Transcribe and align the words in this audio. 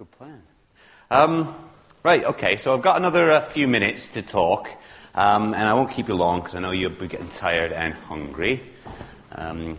Good 0.00 0.12
plan. 0.12 0.42
Um, 1.10 1.54
right, 2.02 2.24
okay, 2.24 2.56
so 2.56 2.72
I've 2.72 2.80
got 2.80 2.96
another 2.96 3.32
uh, 3.32 3.42
few 3.42 3.68
minutes 3.68 4.06
to 4.14 4.22
talk, 4.22 4.70
um, 5.14 5.52
and 5.52 5.68
I 5.68 5.74
won't 5.74 5.90
keep 5.90 6.08
you 6.08 6.14
long 6.14 6.40
because 6.40 6.54
I 6.54 6.60
know 6.60 6.70
you'll 6.70 6.88
be 6.88 7.06
getting 7.06 7.28
tired 7.28 7.70
and 7.70 7.92
hungry. 7.92 8.62
Um, 9.32 9.76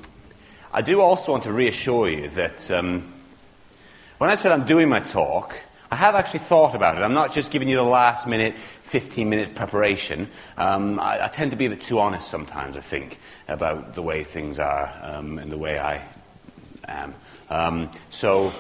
I 0.72 0.84
do 0.84 1.02
also 1.02 1.32
want 1.32 1.46
to 1.46 1.52
reassure 1.52 2.08
you 2.08 2.30
that 2.30 2.70
um, 2.70 3.12
when 4.20 4.30
I 4.30 4.36
said 4.36 4.52
I'm 4.52 4.68
doing 4.68 4.90
my 4.90 5.00
talk, 5.00 5.60
I 5.90 5.96
have 5.96 6.14
actually 6.14 6.42
thought 6.42 6.76
about 6.76 6.98
it. 6.98 7.02
I'm 7.02 7.16
not 7.16 7.34
just 7.34 7.50
giving 7.50 7.68
you 7.68 7.78
the 7.78 7.82
last 7.82 8.28
minute, 8.28 8.54
15 8.84 9.28
minutes 9.28 9.50
preparation. 9.56 10.30
Um, 10.56 11.00
I, 11.00 11.26
I, 11.26 11.28
tend 11.30 11.50
to 11.50 11.58
be 11.58 11.66
a 11.66 11.72
bit 11.72 11.82
too 11.82 11.98
honest 11.98 12.30
sometimes, 12.30 12.78
I 12.78 12.82
think, 12.82 13.20
about 13.48 13.96
the 13.96 14.04
way 14.04 14.24
things 14.24 14.60
are 14.60 14.94
um, 15.02 15.40
and 15.40 15.52
the 15.52 15.58
way 15.58 15.80
I 15.80 16.04
am. 16.88 17.16
Um, 17.50 17.90
so 18.12 18.54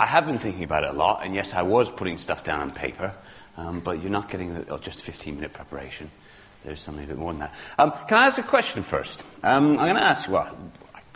I 0.00 0.06
have 0.06 0.24
been 0.24 0.38
thinking 0.38 0.64
about 0.64 0.84
it 0.84 0.90
a 0.90 0.92
lot, 0.94 1.26
and 1.26 1.34
yes, 1.34 1.52
I 1.52 1.60
was 1.60 1.90
putting 1.90 2.16
stuff 2.16 2.42
down 2.42 2.60
on 2.60 2.70
paper, 2.70 3.12
um, 3.58 3.80
but 3.80 4.00
you're 4.00 4.10
not 4.10 4.30
getting 4.30 4.64
oh, 4.70 4.78
just 4.78 5.00
a 5.00 5.02
15 5.02 5.34
minute 5.34 5.52
preparation. 5.52 6.10
There's 6.64 6.80
something 6.80 7.04
a 7.04 7.06
bit 7.06 7.18
more 7.18 7.34
than 7.34 7.40
that. 7.40 7.54
Um, 7.78 7.92
can 8.08 8.16
I 8.16 8.26
ask 8.26 8.38
a 8.38 8.42
question 8.42 8.82
first? 8.82 9.22
Um, 9.42 9.72
I'm 9.72 9.84
going 9.84 9.96
to 9.96 10.02
ask, 10.02 10.26
well, 10.26 10.56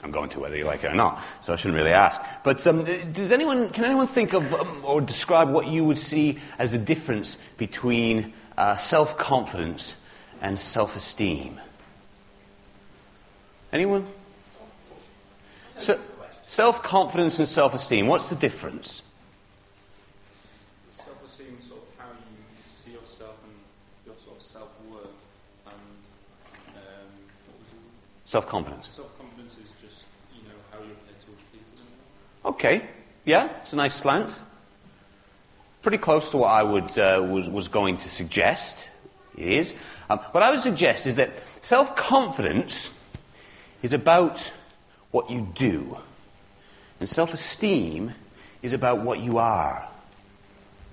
I'm 0.03 0.11
going 0.11 0.29
to 0.31 0.41
whether 0.41 0.55
you 0.55 0.67
like 0.67 0.85
it 0.85 0.89
or 0.89 0.95
not, 0.95 1.25
so 1.41 1.55
I 1.55 1.57
shouldn't 1.57 1.79
really 1.79 1.95
ask. 1.95 2.21
But 2.43 2.67
um, 2.67 2.85
does 3.15 3.33
anyone, 3.33 3.71
can 3.71 3.87
anyone 3.87 4.07
think 4.07 4.35
of 4.35 4.53
um, 4.53 4.83
or 4.85 5.01
describe 5.01 5.49
what 5.49 5.67
you 5.67 5.83
would 5.87 5.99
see 5.99 6.39
as 6.59 6.75
a 6.75 6.79
difference 6.79 7.39
between 7.57 8.35
uh, 8.59 8.77
self 8.77 9.17
confidence 9.17 9.95
and 10.43 10.61
self 10.61 10.95
esteem? 10.95 11.59
Anyone? 13.73 14.07
So, 15.79 15.99
Self 16.47 16.83
confidence 16.83 17.39
and 17.39 17.49
self 17.49 17.75
esteem, 17.75 18.07
what's 18.07 18.29
the 18.29 18.35
difference? 18.35 19.03
Self 20.97 21.17
esteem 21.27 21.57
is 21.61 21.69
sort 21.69 21.81
of 21.81 21.89
how 21.99 22.11
you 22.11 22.45
see 22.85 22.93
yourself 22.93 23.37
and 23.45 23.55
your 24.07 24.15
sort 24.23 24.37
of 24.37 24.43
self 24.43 24.69
worth. 24.91 25.07
And 25.67 26.77
um, 26.77 27.09
self 28.27 28.47
confidence. 28.49 28.91
Self 28.93 29.19
confidence 29.19 29.55
is 29.55 29.69
just, 29.83 30.05
you 30.35 30.43
know, 30.49 30.55
how 30.71 30.79
you 30.79 30.93
appear 30.93 31.15
to 31.21 31.27
other 31.27 31.43
people. 31.53 32.51
Okay, 32.53 32.89
yeah, 33.25 33.49
it's 33.63 33.73
a 33.73 33.77
nice 33.77 33.95
slant. 33.95 34.35
Pretty 35.83 35.99
close 35.99 36.31
to 36.31 36.37
what 36.39 36.49
I 36.49 36.63
would, 36.63 36.99
uh, 36.99 37.27
was, 37.29 37.49
was 37.49 37.69
going 37.69 37.99
to 37.99 38.09
suggest. 38.09 38.89
It 39.37 39.49
is. 39.49 39.75
Um, 40.09 40.19
what 40.31 40.43
I 40.43 40.51
would 40.51 40.61
suggest 40.61 41.07
is 41.07 41.17
that 41.17 41.31
self 41.63 41.97
confidence 41.97 42.91
is 43.83 43.93
about 43.93 44.53
what 45.11 45.31
you 45.31 45.49
do. 45.55 45.97
And 47.05 47.09
self 47.11 47.35
esteem 47.35 48.15
is 48.63 48.73
about 48.73 49.03
what 49.03 49.21
you 49.21 49.37
are. 49.37 49.87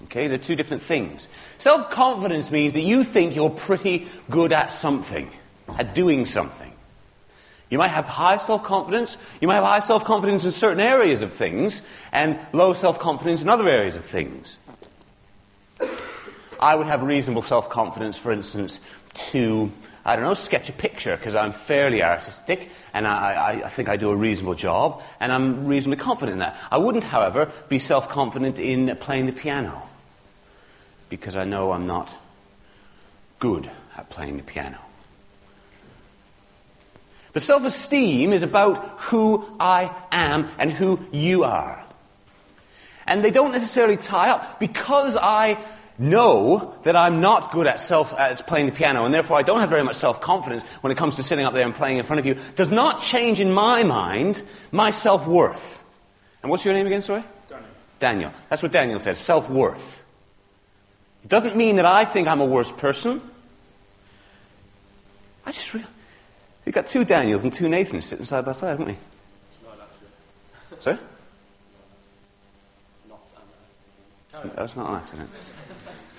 Okay, 0.04 0.28
they're 0.28 0.38
two 0.38 0.58
different 0.58 0.84
things. 0.84 1.30
Self 1.58 1.90
confidence 1.90 2.52
means 2.52 2.74
that 2.74 2.82
you 2.82 3.06
think 3.06 3.34
you're 3.34 3.50
pretty 3.50 4.10
good 4.30 4.52
at 4.52 4.74
something, 4.74 5.32
at 5.80 5.94
doing 5.96 6.26
something. 6.26 6.70
You 7.70 7.78
might 7.78 7.92
have 7.92 8.10
high 8.10 8.36
self 8.36 8.62
confidence, 8.66 9.16
you 9.40 9.48
might 9.48 9.56
have 9.56 9.64
high 9.64 9.80
self 9.80 10.04
confidence 10.04 10.44
in 10.44 10.52
certain 10.52 10.82
areas 10.82 11.22
of 11.22 11.32
things, 11.32 11.82
and 12.12 12.38
low 12.52 12.74
self 12.74 13.00
confidence 13.00 13.42
in 13.42 13.48
other 13.48 13.70
areas 13.70 13.96
of 13.96 14.04
things. 14.04 14.58
I 16.60 16.76
would 16.76 16.88
have 16.88 17.04
reasonable 17.04 17.42
self 17.42 17.70
confidence, 17.70 18.18
for 18.18 18.34
instance, 18.34 18.82
to 19.32 19.72
I 20.04 20.16
don't 20.16 20.26
know, 20.26 20.34
sketch 20.34 20.70
a 20.70 20.74
picture 20.74 21.16
because 21.16 21.36
I'm 21.36 21.52
fairly 21.52 22.02
artistic 22.02 22.70
and 22.94 23.08
I, 23.08 23.34
I, 23.34 23.52
I, 23.66 23.70
think 23.70 23.88
I 23.88 23.98
do 23.98 24.10
a 24.10 24.16
reasonable 24.16 24.56
job 24.56 25.02
and 25.20 25.32
I'm 25.32 25.68
reasonably 25.68 26.04
confident 26.04 26.34
in 26.34 26.40
that. 26.40 26.58
I 26.72 26.80
wouldn't, 26.80 27.04
however, 27.04 27.52
be 27.70 27.78
self 27.78 28.10
confident 28.10 28.58
in 28.58 28.96
playing 28.98 29.28
the 29.28 29.32
piano 29.32 29.84
because 31.10 31.36
I 31.36 31.44
know 31.44 31.72
I'm 31.72 31.86
not 31.86 32.12
good 33.40 33.70
at 33.96 34.10
playing 34.10 34.38
the 34.38 34.44
piano. 34.44 34.80
But 37.34 37.44
self 37.44 37.64
esteem 37.64 38.34
is 38.34 38.42
about 38.42 38.88
who 39.02 39.46
I 39.60 39.96
am 40.12 40.50
and 40.58 40.72
who 40.72 41.00
you 41.12 41.44
are. 41.44 41.84
And 43.06 43.24
they 43.24 43.32
don't 43.32 43.52
necessarily 43.52 43.98
tie 43.98 44.30
up 44.30 44.60
because 44.60 45.16
I 45.16 45.58
know 45.98 46.76
that 46.84 46.96
I'm 46.96 47.22
not 47.22 47.52
good 47.52 47.68
at 47.68 47.80
self 47.80 48.14
at 48.14 48.46
playing 48.48 48.68
the 48.68 48.72
piano, 48.72 49.06
and 49.06 49.14
therefore 49.14 49.38
I 49.38 49.44
don't 49.44 49.60
have 49.60 49.70
very 49.70 49.84
much 49.84 49.98
self 49.98 50.22
confidence 50.22 50.64
when 50.82 50.92
it 50.92 50.98
comes 50.98 51.16
to 51.18 51.24
sitting 51.24 51.46
up 51.46 51.54
there 51.54 51.66
and 51.66 51.76
playing 51.76 51.98
in 51.98 52.06
front 52.06 52.20
of 52.20 52.26
you, 52.26 52.36
does 52.56 52.70
not 52.70 53.02
change 53.02 53.40
in 53.40 53.52
my 53.52 53.84
mind 53.84 54.42
my 54.72 54.92
self 54.92 55.28
worth. 55.28 55.84
And 56.42 56.50
what's 56.50 56.66
your 56.66 56.74
name 56.74 56.88
again, 56.88 57.02
sorry? 57.02 57.24
Daniel. 57.50 57.70
Daniel. 58.00 58.34
That's 58.50 58.64
what 58.64 58.72
Daniel 58.72 59.00
says, 59.00 59.20
self 59.20 59.50
worth. 59.50 60.04
It 61.24 61.30
doesn't 61.30 61.56
mean 61.56 61.76
that 61.76 61.86
I 61.86 62.06
think 62.06 62.28
I'm 62.28 62.42
a 62.42 62.46
worse 62.46 62.72
person. 62.72 63.22
I 65.46 65.52
just 65.52 65.74
realized 65.74 65.94
we've 66.66 66.74
got 66.74 66.88
two 66.88 67.06
Daniels 67.06 67.44
and 67.44 67.54
two 67.54 67.68
Nathans 67.68 68.06
sitting 68.06 68.26
side 68.26 68.46
by 68.46 68.54
side, 68.54 68.72
haven't 68.72 68.88
we? 68.88 68.98
Sorry? 70.80 70.98
That's 74.56 74.76
not 74.76 74.90
an 74.90 74.96
accident. 74.96 75.30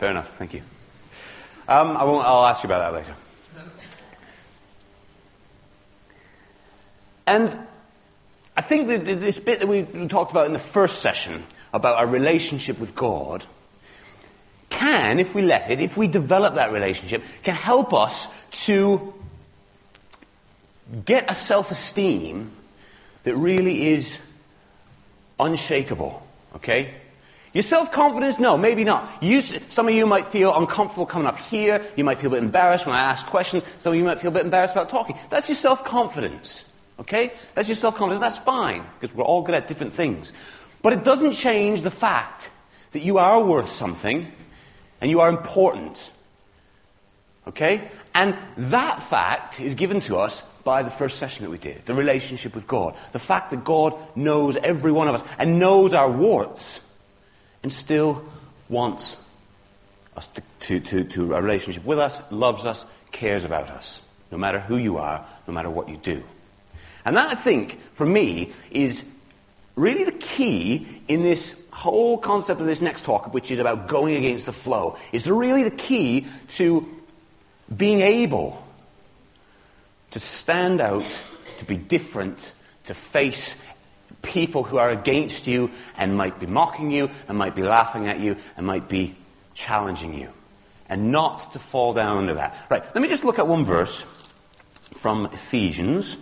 Fair 0.03 0.11
enough. 0.11 0.33
Thank 0.37 0.53
you. 0.53 0.63
Um, 1.69 1.97
I 1.97 2.03
won't, 2.03 2.27
I'll 2.27 2.45
ask 2.45 2.65
you 2.65 2.67
about 2.67 2.91
that 2.91 2.93
later. 2.93 3.15
And 7.25 7.57
I 8.57 8.63
think 8.63 8.89
that 8.89 9.05
this 9.05 9.39
bit 9.39 9.61
that 9.61 9.69
we 9.69 9.85
talked 10.09 10.33
about 10.33 10.47
in 10.47 10.55
the 10.55 10.59
first 10.59 11.03
session 11.03 11.45
about 11.73 11.99
our 11.99 12.09
relationship 12.09 12.81
with 12.81 12.97
God 12.97 13.45
can, 14.71 15.21
if 15.21 15.37
we 15.37 15.43
let 15.43 15.71
it, 15.71 15.79
if 15.79 15.97
we 15.97 16.09
develop 16.09 16.57
that 16.57 16.73
relationship, 16.73 17.23
can 17.45 17.55
help 17.55 17.95
us 17.95 18.27
to 18.65 19.15
get 21.05 21.31
a 21.31 21.35
self 21.37 21.71
esteem 21.71 22.51
that 23.23 23.37
really 23.37 23.91
is 23.91 24.19
unshakable. 25.39 26.27
Okay? 26.57 27.02
Your 27.53 27.63
self-confidence? 27.63 28.39
No, 28.39 28.57
maybe 28.57 28.83
not. 28.83 29.23
You, 29.23 29.43
some 29.43 29.89
of 29.89 29.95
you 29.95 30.07
might 30.07 30.27
feel 30.27 30.57
uncomfortable 30.57 31.05
coming 31.05 31.29
up 31.29 31.39
here. 31.39 31.85
You 31.97 32.05
might 32.05 32.19
feel 32.19 32.29
a 32.29 32.35
bit 32.35 32.43
embarrassed 32.43 32.87
when 32.87 32.95
I 32.95 33.01
ask 33.01 33.27
questions. 33.27 33.63
Some 33.79 33.93
of 33.93 33.99
you 33.99 34.05
might 34.05 34.21
feel 34.21 34.31
a 34.31 34.35
bit 34.35 34.45
embarrassed 34.45 34.75
about 34.75 34.89
talking. 34.89 35.19
That's 35.29 35.49
your 35.49 35.57
self-confidence. 35.57 36.65
Okay? 36.99 37.33
That's 37.55 37.69
your 37.69 37.77
self-confidence. 37.77 38.21
That's 38.21 38.39
fine, 38.39 38.85
because 38.99 39.15
we're 39.15 39.25
all 39.25 39.43
good 39.43 39.55
at 39.55 39.69
different 39.69 39.93
things. 39.93 40.33
But 40.81 40.95
it 40.95 41.05
doesn't 41.05 41.33
change 41.33 41.83
the 41.83 41.91
fact 41.91 42.51
that 42.93 43.03
you 43.03 43.19
are 43.19 43.43
worth 43.43 43.71
something 43.71 44.33
and 45.01 45.11
you 45.11 45.21
are 45.21 45.29
important. 45.29 45.99
Okay? 47.49 47.91
And 48.15 48.37
that 48.57 49.03
fact 49.03 49.61
is 49.61 49.75
given 49.75 50.01
to 50.03 50.19
us 50.19 50.43
by 50.65 50.83
the 50.83 50.91
first 50.91 51.19
session 51.19 51.45
that 51.45 51.51
we 51.51 51.59
did 51.59 51.85
the 51.87 51.95
relationship 51.95 52.55
with 52.55 52.67
God. 52.67 52.95
The 53.13 53.19
fact 53.19 53.51
that 53.51 53.65
God 53.65 53.95
knows 54.17 54.57
every 54.57 54.93
one 54.93 55.09
of 55.09 55.15
us 55.15 55.25
and 55.39 55.59
knows 55.59 55.93
our 55.93 56.11
warts 56.11 56.81
and 57.63 57.73
still 57.73 58.25
wants 58.69 59.17
us 60.17 60.27
to, 60.29 60.43
to, 60.61 60.81
to, 60.81 61.05
to, 61.05 61.35
a 61.35 61.43
relationship 61.43 61.85
with 61.85 61.99
us, 61.99 62.21
loves 62.31 62.67
us, 62.67 62.85
cares 63.13 63.45
about 63.45 63.71
us, 63.71 64.01
no 64.31 64.39
matter 64.39 64.61
who 64.61 64.77
you 64.77 64.99
are, 64.99 65.25
no 65.47 65.55
matter 65.55 65.71
what 65.71 65.89
you 65.89 65.97
do. 65.97 66.23
And 67.05 67.17
that, 67.17 67.31
I 67.31 67.35
think, 67.35 67.81
for 67.95 68.07
me, 68.07 68.53
is 68.71 69.05
really 69.75 70.05
the 70.05 70.13
key 70.13 71.03
in 71.09 71.23
this 71.23 71.55
whole 71.71 72.19
concept 72.19 72.61
of 72.61 72.67
this 72.67 72.81
next 72.81 73.05
talk, 73.05 73.33
which 73.33 73.51
is 73.51 73.59
about 73.59 73.89
going 73.89 74.17
against 74.17 74.47
the 74.47 74.53
flow. 74.53 74.99
Is 75.13 75.29
really 75.29 75.65
the 75.65 75.71
key 75.71 76.27
to 76.57 76.87
being 77.75 78.01
able 78.03 78.63
to 80.11 80.21
stand 80.21 80.81
out, 80.81 81.05
to 81.59 81.65
be 81.65 81.77
different, 81.77 82.39
to 82.85 82.95
face 82.95 83.55
people 84.23 84.63
who 84.63 84.79
are 84.79 84.91
against 84.91 85.47
you 85.47 85.71
and 85.97 86.17
might 86.17 86.39
be 86.39 86.47
mocking 86.47 86.91
you 86.91 87.11
and 87.29 87.37
might 87.37 87.55
be 87.55 87.63
laughing 87.63 88.09
at 88.09 88.21
you 88.21 88.37
and 88.57 88.67
might 88.67 88.89
be 88.89 89.17
challenging 89.55 90.15
you. 90.15 90.29
And 90.89 91.11
not 91.11 91.53
to 91.55 91.59
fall 91.59 91.93
down 91.93 92.19
under 92.19 92.35
that. 92.35 92.55
Right, 92.71 92.85
let 92.95 93.01
me 93.01 93.09
just 93.09 93.25
look 93.25 93.39
at 93.39 93.49
one 93.49 93.65
verse 93.65 94.05
from 94.95 95.27
Ephesians, 95.27 96.17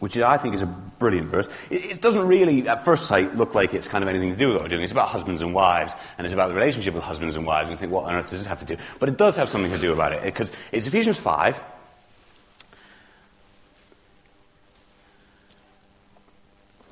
which 0.00 0.16
I 0.18 0.36
think 0.36 0.54
is 0.54 0.62
a 0.62 0.66
brilliant 0.66 1.30
verse. 1.30 1.48
It, 1.70 2.00
doesn't 2.00 2.26
really, 2.26 2.68
at 2.68 2.84
first 2.84 3.06
sight, 3.06 3.36
look 3.36 3.54
like 3.54 3.74
it's 3.74 3.88
kind 3.88 4.02
of 4.02 4.08
anything 4.08 4.30
to 4.30 4.36
do 4.36 4.48
with 4.48 4.56
what 4.56 4.64
we're 4.64 4.68
doing. 4.68 4.82
It's 4.82 4.92
about 4.92 5.08
husbands 5.08 5.40
and 5.40 5.54
wives, 5.54 5.94
and 6.18 6.26
it's 6.26 6.34
about 6.34 6.48
the 6.48 6.54
relationship 6.54 6.94
with 6.94 7.04
husbands 7.04 7.36
and 7.36 7.46
wives, 7.46 7.68
and 7.68 7.76
you 7.76 7.80
think, 7.80 7.92
what 7.92 8.04
on 8.04 8.14
earth 8.14 8.28
does 8.28 8.40
this 8.40 8.46
have 8.46 8.60
to 8.60 8.66
do? 8.66 8.76
But 8.98 9.08
it 9.08 9.16
does 9.16 9.36
have 9.36 9.48
something 9.48 9.70
to 9.70 9.78
do 9.78 9.92
about 9.92 10.12
it, 10.12 10.22
because 10.22 10.50
it's 10.72 10.86
Ephesians 10.86 11.16
5, 11.18 11.60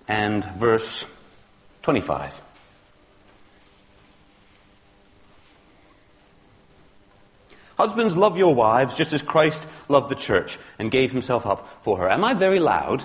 and 0.09 0.45
verse 0.57 1.05
25. 1.83 2.43
Husbands, 7.77 8.17
love 8.17 8.37
your 8.37 8.55
wives 8.55 8.97
just 8.97 9.13
as 9.13 9.23
Christ 9.23 9.67
loved 9.89 10.09
the 10.09 10.15
church 10.15 10.59
and 10.79 10.91
gave 10.91 11.11
himself 11.11 11.45
up 11.45 11.69
for 11.83 11.99
her. 11.99 12.09
Am 12.09 12.25
I 12.25 12.35
very 12.35 12.61
loud? 12.61 13.03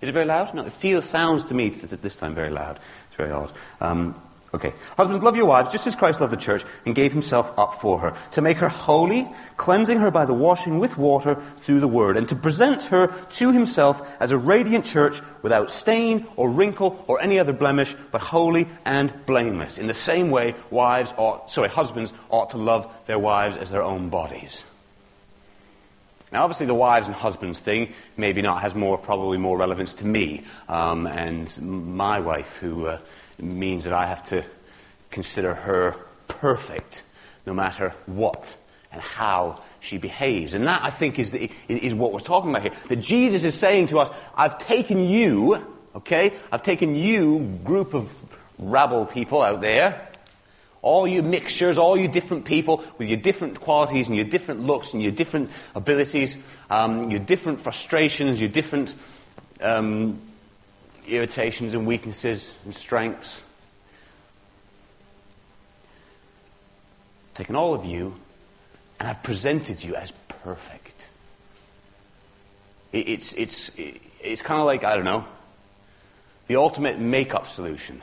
Is 0.00 0.08
it 0.08 0.12
very 0.12 0.24
loud? 0.24 0.54
No, 0.54 0.64
it 0.64 0.72
feels, 0.72 1.08
sounds 1.08 1.44
to 1.46 1.54
me 1.54 1.66
at 1.68 2.02
this 2.02 2.16
time 2.16 2.34
very 2.34 2.50
loud. 2.50 2.78
It's 3.08 3.16
very 3.16 3.32
odd. 3.32 3.52
Um, 3.80 4.20
okay. 4.54 4.72
Husbands, 4.96 5.22
love 5.22 5.36
your 5.36 5.46
wives 5.46 5.70
just 5.70 5.86
as 5.86 5.94
Christ 5.94 6.20
loved 6.20 6.32
the 6.32 6.36
church 6.36 6.64
and 6.84 6.94
gave 6.94 7.12
himself 7.12 7.52
up 7.58 7.80
for 7.80 7.98
her, 7.98 8.16
to 8.32 8.40
make 8.40 8.58
her 8.58 8.68
holy, 8.68 9.28
cleansing 9.56 9.98
her 9.98 10.10
by 10.10 10.24
the 10.24 10.34
washing 10.34 10.78
with 10.78 10.98
water 10.98 11.40
through 11.62 11.80
the 11.80 11.88
word, 11.88 12.16
and 12.16 12.28
to 12.28 12.36
present 12.36 12.84
her 12.84 13.06
to 13.06 13.52
himself 13.52 14.06
as 14.20 14.30
a 14.30 14.38
radiant 14.38 14.84
church 14.84 15.20
without 15.42 15.70
stain 15.70 16.26
or 16.36 16.50
wrinkle 16.50 17.04
or 17.08 17.20
any 17.20 17.38
other 17.38 17.52
blemish, 17.52 17.94
but 18.10 18.20
holy 18.20 18.68
and 18.84 19.12
blameless. 19.26 19.78
In 19.78 19.86
the 19.86 19.94
same 19.94 20.30
way, 20.30 20.54
wives 20.70 21.12
ought, 21.16 21.50
sorry, 21.50 21.68
husbands 21.68 22.12
ought 22.30 22.50
to 22.50 22.58
love 22.58 22.92
their 23.06 23.18
wives 23.18 23.56
as 23.56 23.70
their 23.70 23.82
own 23.82 24.08
bodies. 24.08 24.64
Now, 26.32 26.44
obviously, 26.44 26.64
the 26.64 26.74
wives 26.74 27.08
and 27.08 27.14
husbands 27.14 27.58
thing 27.58 27.92
maybe 28.16 28.40
not 28.40 28.62
has 28.62 28.74
more, 28.74 28.96
probably 28.96 29.36
more 29.36 29.58
relevance 29.58 29.92
to 29.94 30.06
me 30.06 30.44
um, 30.66 31.06
and 31.06 31.54
my 31.60 32.20
wife, 32.20 32.56
who 32.56 32.86
uh, 32.86 32.98
means 33.42 33.84
that 33.84 33.92
I 33.92 34.06
have 34.06 34.26
to 34.28 34.44
consider 35.10 35.54
her 35.54 35.96
perfect, 36.28 37.02
no 37.44 37.52
matter 37.52 37.94
what 38.06 38.56
and 38.90 39.00
how 39.00 39.60
she 39.80 39.98
behaves. 39.98 40.54
And 40.54 40.66
that, 40.66 40.82
I 40.84 40.90
think, 40.90 41.18
is, 41.18 41.30
the, 41.30 41.50
is 41.68 41.94
what 41.94 42.12
we're 42.12 42.20
talking 42.20 42.50
about 42.50 42.62
here. 42.62 42.72
That 42.88 42.96
Jesus 42.96 43.44
is 43.44 43.54
saying 43.54 43.88
to 43.88 43.98
us, 43.98 44.10
I've 44.34 44.58
taken 44.58 45.04
you, 45.08 45.64
okay? 45.96 46.32
I've 46.50 46.62
taken 46.62 46.94
you, 46.94 47.58
group 47.64 47.94
of 47.94 48.14
rabble 48.58 49.06
people 49.06 49.42
out 49.42 49.60
there, 49.60 50.08
all 50.82 51.06
you 51.06 51.22
mixtures, 51.22 51.78
all 51.78 51.96
you 51.96 52.08
different 52.08 52.44
people 52.44 52.84
with 52.98 53.08
your 53.08 53.18
different 53.18 53.60
qualities 53.60 54.08
and 54.08 54.16
your 54.16 54.24
different 54.24 54.66
looks 54.66 54.92
and 54.92 55.02
your 55.02 55.12
different 55.12 55.50
abilities, 55.74 56.36
um, 56.70 57.10
your 57.10 57.20
different 57.20 57.60
frustrations, 57.60 58.40
your 58.40 58.50
different 58.50 58.94
um, 59.60 60.20
irritations 61.06 61.74
and 61.74 61.86
weaknesses 61.86 62.52
and 62.64 62.74
strengths. 62.74 63.40
Taken 67.34 67.56
all 67.56 67.74
of 67.74 67.84
you 67.84 68.14
and 69.00 69.08
I've 69.08 69.22
presented 69.22 69.82
you 69.82 69.96
as 69.96 70.12
perfect. 70.28 71.08
It, 72.92 73.08
it's, 73.08 73.32
it's, 73.32 73.70
it's 74.20 74.42
kind 74.42 74.60
of 74.60 74.66
like, 74.66 74.84
I 74.84 74.94
don't 74.94 75.04
know, 75.04 75.24
the 76.46 76.56
ultimate 76.56 76.98
makeup 76.98 77.48
solution. 77.48 78.02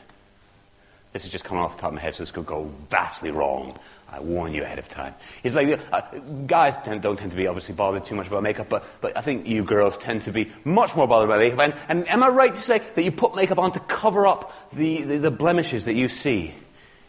This 1.11 1.25
is 1.25 1.31
just 1.31 1.43
coming 1.43 1.63
off 1.63 1.75
the 1.75 1.81
top 1.81 1.89
of 1.89 1.95
my 1.95 2.01
head, 2.01 2.13
so 2.13 2.21
this 2.21 2.31
could 2.31 2.45
go 2.45 2.71
vastly 2.91 3.31
wrong. 3.31 3.75
I 4.11 4.19
warn 4.19 4.53
you 4.53 4.63
ahead 4.63 4.77
of 4.77 4.87
time. 4.89 5.15
It's 5.43 5.55
like 5.55 5.79
uh, 5.91 6.01
guys 6.45 6.75
tend, 6.83 7.01
don't 7.01 7.17
tend 7.17 7.31
to 7.31 7.37
be 7.37 7.47
obviously 7.47 7.73
bothered 7.73 8.05
too 8.05 8.13
much 8.15 8.27
about 8.27 8.43
makeup, 8.43 8.69
but, 8.69 8.85
but 9.01 9.17
I 9.17 9.21
think 9.21 9.47
you 9.47 9.63
girls 9.63 9.97
tend 9.97 10.23
to 10.23 10.31
be 10.31 10.51
much 10.63 10.95
more 10.95 11.07
bothered 11.07 11.29
about 11.29 11.39
makeup. 11.39 11.59
And, 11.59 11.73
and 11.87 12.09
am 12.09 12.21
I 12.21 12.29
right 12.29 12.53
to 12.53 12.61
say 12.61 12.81
that 12.93 13.03
you 13.03 13.11
put 13.11 13.35
makeup 13.35 13.57
on 13.57 13.71
to 13.71 13.79
cover 13.79 14.27
up 14.27 14.53
the, 14.71 15.01
the, 15.01 15.17
the 15.17 15.31
blemishes 15.31 15.85
that 15.85 15.95
you 15.95 16.09
see 16.09 16.53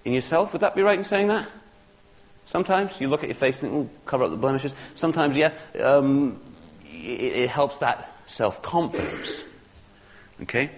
in 0.07 0.15
yourself? 0.15 0.55
Would 0.55 0.63
that 0.63 0.75
be 0.75 0.83
right 0.83 0.99
in 0.99 1.05
saying 1.05 1.29
that? 1.29 1.47
Sometimes 2.47 2.99
you 3.01 3.09
look 3.09 3.23
at 3.23 3.29
your 3.29 3.37
face 3.37 3.63
and 3.63 3.71
think, 3.71 4.07
cover 4.07 4.25
up 4.25 4.31
the 4.31 4.37
blemishes. 4.37 4.73
Sometimes, 4.95 5.37
yeah, 5.37 5.53
um, 5.79 6.41
it, 6.85 7.37
it 7.37 7.51
helps 7.51 7.79
that 7.79 8.17
self 8.27 8.63
confidence. 8.63 9.43
Okay? 10.43 10.71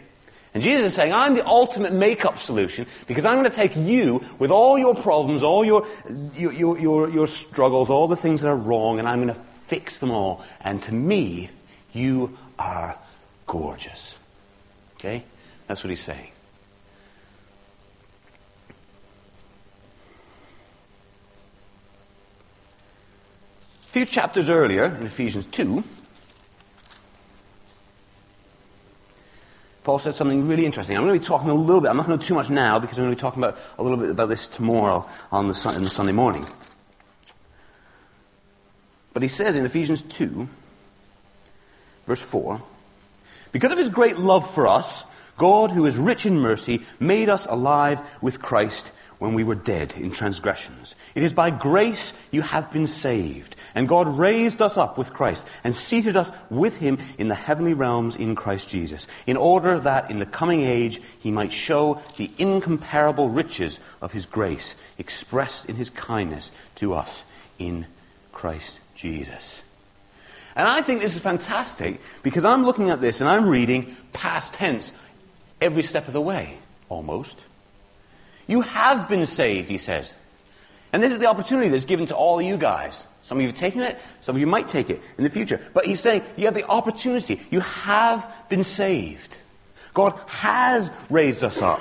And 0.55 0.63
Jesus 0.63 0.89
is 0.89 0.95
saying, 0.95 1.13
I'm 1.15 1.35
the 1.35 1.47
ultimate 1.47 1.95
make-up 1.95 2.39
solution 2.39 2.87
because 3.07 3.25
I'm 3.25 3.39
going 3.39 3.49
to 3.49 3.57
take 3.57 3.75
you 3.75 4.23
with 4.39 4.51
all 4.51 4.79
your 4.79 4.95
problems, 4.95 5.43
all 5.43 5.65
your, 5.65 5.87
your, 6.35 6.53
your, 6.79 7.09
your, 7.09 7.27
struggles, 7.27 7.89
all 7.89 8.07
the 8.07 8.17
things 8.17 8.43
that 8.43 8.49
are 8.49 8.57
wrong, 8.57 8.99
and 8.99 9.09
I'm 9.09 9.25
going 9.25 9.35
to 9.35 9.41
fix 9.69 9.99
them 9.99 10.11
all. 10.11 10.45
And 10.61 10.83
to 10.83 10.93
me, 10.93 11.49
you 11.95 12.37
are 12.59 12.99
gorgeous. 13.47 14.15
Okay? 14.97 15.25
That's 15.69 15.83
what 15.83 15.89
he's 15.89 16.05
saying. 16.05 16.29
A 23.89 23.93
few 23.93 24.05
chapters 24.05 24.51
earlier, 24.51 24.85
in 24.85 25.07
Ephesians 25.07 25.47
2, 25.47 25.83
Paul 29.85 29.99
said 29.99 30.15
something 30.15 30.47
really 30.47 30.65
interesting. 30.65 30.97
I'm 30.97 31.05
going 31.05 31.15
to 31.15 31.21
be 31.21 31.27
talking 31.27 31.51
a 31.51 31.55
little 31.55 31.81
bit, 31.81 31.91
I'm 31.91 31.97
not 31.97 32.07
going 32.07 32.19
to 32.19 32.23
do 32.23 32.29
too 32.29 32.35
much 32.35 32.49
now 32.49 32.79
because 32.79 32.99
I'm 32.99 33.05
going 33.05 33.15
to 33.15 33.17
be 33.17 33.21
talking 33.21 33.43
about 33.43 33.59
a 33.79 33.83
little 33.83 33.99
bit 33.99 34.11
about 34.11 34.29
this 34.29 34.47
tomorrow 34.47 35.09
on 35.31 35.49
the, 35.49 35.75
in 35.77 35.83
the 35.83 35.91
Sunday 35.91 36.13
morning. 36.13 36.47
But 39.13 39.23
he 39.23 39.29
says 39.29 39.57
in 39.57 39.65
Ephesians 39.65 40.03
2, 40.03 40.49
verse 42.07 42.23
4, 42.23 42.63
because 43.51 43.73
of 43.73 43.79
his 43.79 43.89
great 43.89 44.17
love 44.17 44.53
for 44.55 44.67
us, 44.67 45.05
God, 45.37 45.71
who 45.73 45.87
is 45.87 45.97
rich 45.97 46.27
in 46.27 46.39
mercy, 46.39 46.83
made 47.01 47.29
us 47.29 47.47
alive 47.47 48.01
with 48.23 48.41
Christ 48.41 48.93
when 49.23 49.35
we 49.35 49.45
were 49.45 49.55
dead 49.55 49.95
in 49.97 50.11
transgressions. 50.11 50.97
It 51.15 51.23
is 51.23 51.33
by 51.33 51.51
grace 51.51 52.13
you 52.33 52.43
have 52.43 52.73
been 52.73 52.89
saved. 52.89 53.55
And 53.73 53.89
God 53.89 54.09
raised 54.19 54.61
us 54.61 54.77
up 54.77 54.99
with 54.99 55.15
Christ 55.15 55.47
and 55.63 55.77
seated 55.77 56.17
us 56.17 56.33
with 56.51 56.79
him 56.79 56.99
in 57.19 57.29
the 57.29 57.37
heavenly 57.37 57.73
realms 57.73 58.17
in 58.17 58.35
Christ 58.35 58.69
Jesus, 58.69 59.07
in 59.25 59.37
order 59.37 59.79
that 59.79 60.11
in 60.11 60.19
the 60.19 60.27
coming 60.27 60.63
age 60.63 61.01
he 61.21 61.31
might 61.31 61.53
show 61.53 62.03
the 62.17 62.33
incomparable 62.37 63.29
riches 63.29 63.79
of 64.01 64.11
his 64.11 64.27
grace 64.27 64.75
expressed 64.99 65.67
in 65.67 65.77
his 65.77 65.89
kindness 65.89 66.51
to 66.75 66.93
us 66.93 67.23
in 67.61 67.87
Christ 68.33 68.81
Jesus. 68.97 69.63
And 70.57 70.67
I 70.67 70.83
think 70.83 71.01
this 71.01 71.15
is 71.15 71.23
fantastic 71.23 72.01
because 72.25 72.45
I'm 72.45 72.67
looking 72.67 72.91
at 72.91 73.01
this 73.01 73.21
and 73.21 73.31
I'm 73.31 73.49
reading 73.49 73.95
past 74.13 74.55
tense 74.55 74.91
every 75.61 75.85
step 75.85 76.09
of 76.09 76.13
the 76.13 76.21
way, 76.21 76.59
almost. 76.89 77.37
You 78.47 78.63
have 78.63 79.09
been 79.09 79.27
saved, 79.27 79.71
he 79.71 79.79
says. 79.79 80.15
And 80.93 81.03
this 81.03 81.13
is 81.13 81.19
the 81.19 81.27
opportunity 81.27 81.69
that's 81.69 81.85
given 81.85 82.07
to 82.07 82.17
all 82.17 82.41
you 82.43 82.57
guys. 82.57 83.05
Some 83.23 83.39
of 83.39 83.43
you 83.43 83.49
have 83.49 83.57
taken 83.57 83.83
it, 83.83 83.99
some 84.21 84.35
of 84.37 84.41
you 84.41 84.47
might 84.47 84.69
take 84.69 84.91
it 84.91 85.01
in 85.17 85.25
the 85.25 85.31
future. 85.31 85.61
But 85.73 85.87
he's 85.87 86.01
saying 86.01 86.23
you 86.37 86.47
have 86.47 86.55
the 86.55 86.67
opportunity. 86.67 87.41
You 87.51 87.61
have 87.61 88.31
been 88.49 88.65
saved. 88.65 89.39
God 89.95 90.19
has 90.27 90.91
raised 91.09 91.45
us 91.45 91.63
up 91.63 91.81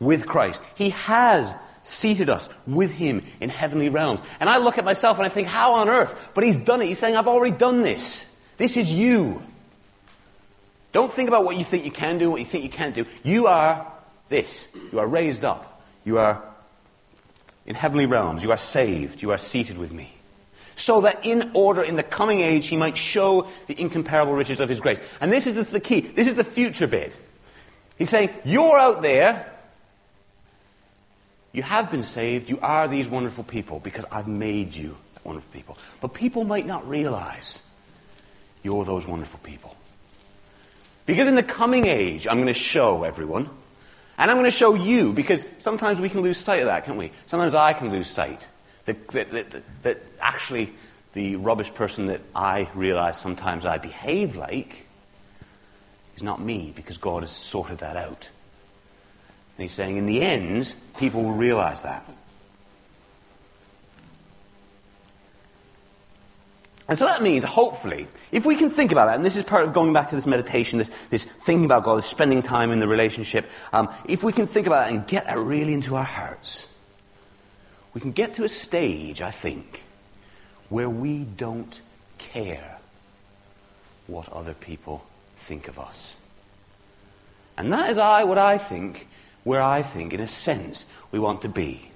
with 0.00 0.26
Christ. 0.26 0.62
He 0.74 0.90
has 0.90 1.54
seated 1.84 2.30
us 2.30 2.48
with 2.66 2.90
Him 2.90 3.22
in 3.40 3.50
heavenly 3.50 3.88
realms. 3.88 4.20
And 4.40 4.48
I 4.48 4.58
look 4.58 4.78
at 4.78 4.84
myself 4.84 5.18
and 5.18 5.26
I 5.26 5.28
think, 5.28 5.48
how 5.48 5.74
on 5.74 5.88
earth? 5.88 6.14
But 6.34 6.44
He's 6.44 6.56
done 6.56 6.82
it. 6.82 6.86
He's 6.86 6.98
saying, 6.98 7.16
I've 7.16 7.28
already 7.28 7.56
done 7.56 7.82
this. 7.82 8.24
This 8.56 8.76
is 8.76 8.90
you. 8.90 9.42
Don't 10.92 11.12
think 11.12 11.28
about 11.28 11.44
what 11.44 11.56
you 11.56 11.64
think 11.64 11.84
you 11.84 11.90
can 11.90 12.18
do, 12.18 12.30
what 12.30 12.40
you 12.40 12.46
think 12.46 12.64
you 12.64 12.70
can't 12.70 12.94
do. 12.94 13.04
You 13.22 13.46
are 13.48 13.92
this. 14.28 14.66
You 14.92 14.98
are 14.98 15.06
raised 15.06 15.44
up. 15.44 15.82
You 16.04 16.18
are 16.18 16.42
in 17.66 17.74
heavenly 17.74 18.06
realms. 18.06 18.42
You 18.42 18.52
are 18.52 18.58
saved. 18.58 19.22
You 19.22 19.30
are 19.30 19.38
seated 19.38 19.78
with 19.78 19.92
me. 19.92 20.14
So 20.76 21.02
that 21.02 21.24
in 21.24 21.52
order, 21.54 21.82
in 21.82 21.94
the 21.96 22.02
coming 22.02 22.40
age, 22.40 22.66
he 22.66 22.76
might 22.76 22.96
show 22.96 23.48
the 23.68 23.80
incomparable 23.80 24.34
riches 24.34 24.60
of 24.60 24.68
his 24.68 24.80
grace. 24.80 25.00
And 25.20 25.32
this 25.32 25.46
is 25.46 25.70
the 25.70 25.80
key. 25.80 26.00
This 26.00 26.26
is 26.26 26.34
the 26.34 26.44
future 26.44 26.86
bit. 26.86 27.14
He's 27.96 28.10
saying, 28.10 28.30
You're 28.44 28.78
out 28.78 29.02
there. 29.02 29.50
You 31.52 31.62
have 31.62 31.90
been 31.90 32.02
saved. 32.02 32.50
You 32.50 32.58
are 32.60 32.88
these 32.88 33.06
wonderful 33.06 33.44
people 33.44 33.78
because 33.78 34.04
I've 34.10 34.26
made 34.26 34.74
you 34.74 34.96
wonderful 35.22 35.50
people. 35.52 35.78
But 36.00 36.12
people 36.12 36.42
might 36.42 36.66
not 36.66 36.88
realize 36.88 37.60
you're 38.64 38.84
those 38.84 39.06
wonderful 39.06 39.38
people. 39.44 39.76
Because 41.06 41.28
in 41.28 41.36
the 41.36 41.44
coming 41.44 41.86
age, 41.86 42.26
I'm 42.26 42.38
going 42.38 42.52
to 42.52 42.54
show 42.58 43.04
everyone 43.04 43.48
and 44.18 44.30
I'm 44.30 44.36
going 44.36 44.44
to 44.44 44.50
show 44.50 44.74
you, 44.74 45.12
because 45.12 45.46
sometimes 45.58 46.00
we 46.00 46.08
can 46.08 46.20
lose 46.20 46.38
sight 46.38 46.60
of 46.60 46.66
that, 46.66 46.84
can't 46.84 46.98
we? 46.98 47.12
Sometimes 47.26 47.54
I 47.54 47.72
can 47.72 47.90
lose 47.90 48.08
sight. 48.08 48.46
That, 48.86 49.08
that, 49.08 49.30
that, 49.32 49.62
that 49.82 50.02
actually 50.20 50.72
the 51.14 51.36
rubbish 51.36 51.72
person 51.74 52.06
that 52.06 52.20
I 52.34 52.68
realize 52.74 53.18
sometimes 53.18 53.64
I 53.64 53.78
behave 53.78 54.36
like 54.36 54.86
is 56.16 56.22
not 56.22 56.40
me, 56.40 56.72
because 56.74 56.96
God 56.96 57.22
has 57.22 57.32
sorted 57.32 57.78
that 57.78 57.96
out. 57.96 58.28
And 59.56 59.62
he's 59.62 59.72
saying, 59.72 59.96
in 59.96 60.06
the 60.06 60.20
end, 60.22 60.72
people 60.98 61.22
will 61.22 61.32
realize 61.32 61.82
that. 61.82 62.08
And 66.86 66.98
so 66.98 67.06
that 67.06 67.22
means, 67.22 67.44
hopefully, 67.44 68.08
if 68.30 68.44
we 68.44 68.56
can 68.56 68.68
think 68.68 68.92
about 68.92 69.06
that, 69.06 69.16
and 69.16 69.24
this 69.24 69.36
is 69.36 69.44
part 69.44 69.66
of 69.66 69.72
going 69.72 69.92
back 69.94 70.10
to 70.10 70.16
this 70.16 70.26
meditation, 70.26 70.78
this, 70.78 70.90
this 71.08 71.24
thinking 71.24 71.64
about 71.64 71.84
God, 71.84 71.96
this 71.96 72.06
spending 72.06 72.42
time 72.42 72.72
in 72.72 72.80
the 72.80 72.88
relationship, 72.88 73.48
um, 73.72 73.88
if 74.06 74.22
we 74.22 74.32
can 74.32 74.46
think 74.46 74.66
about 74.66 74.84
that 74.84 74.92
and 74.92 75.06
get 75.06 75.24
that 75.26 75.38
really 75.38 75.72
into 75.72 75.96
our 75.96 76.04
hearts, 76.04 76.66
we 77.94 78.02
can 78.02 78.12
get 78.12 78.34
to 78.34 78.44
a 78.44 78.48
stage, 78.48 79.22
I 79.22 79.30
think, 79.30 79.82
where 80.68 80.90
we 80.90 81.20
don't 81.20 81.80
care 82.18 82.78
what 84.06 84.30
other 84.30 84.52
people 84.52 85.06
think 85.38 85.68
of 85.68 85.78
us. 85.78 86.14
And 87.56 87.72
that 87.72 87.88
is 87.88 87.98
I, 87.98 88.24
what 88.24 88.36
I 88.36 88.58
think, 88.58 89.08
where 89.44 89.62
I 89.62 89.82
think, 89.82 90.12
in 90.12 90.20
a 90.20 90.26
sense, 90.26 90.84
we 91.12 91.18
want 91.18 91.42
to 91.42 91.48
be. 91.48 91.90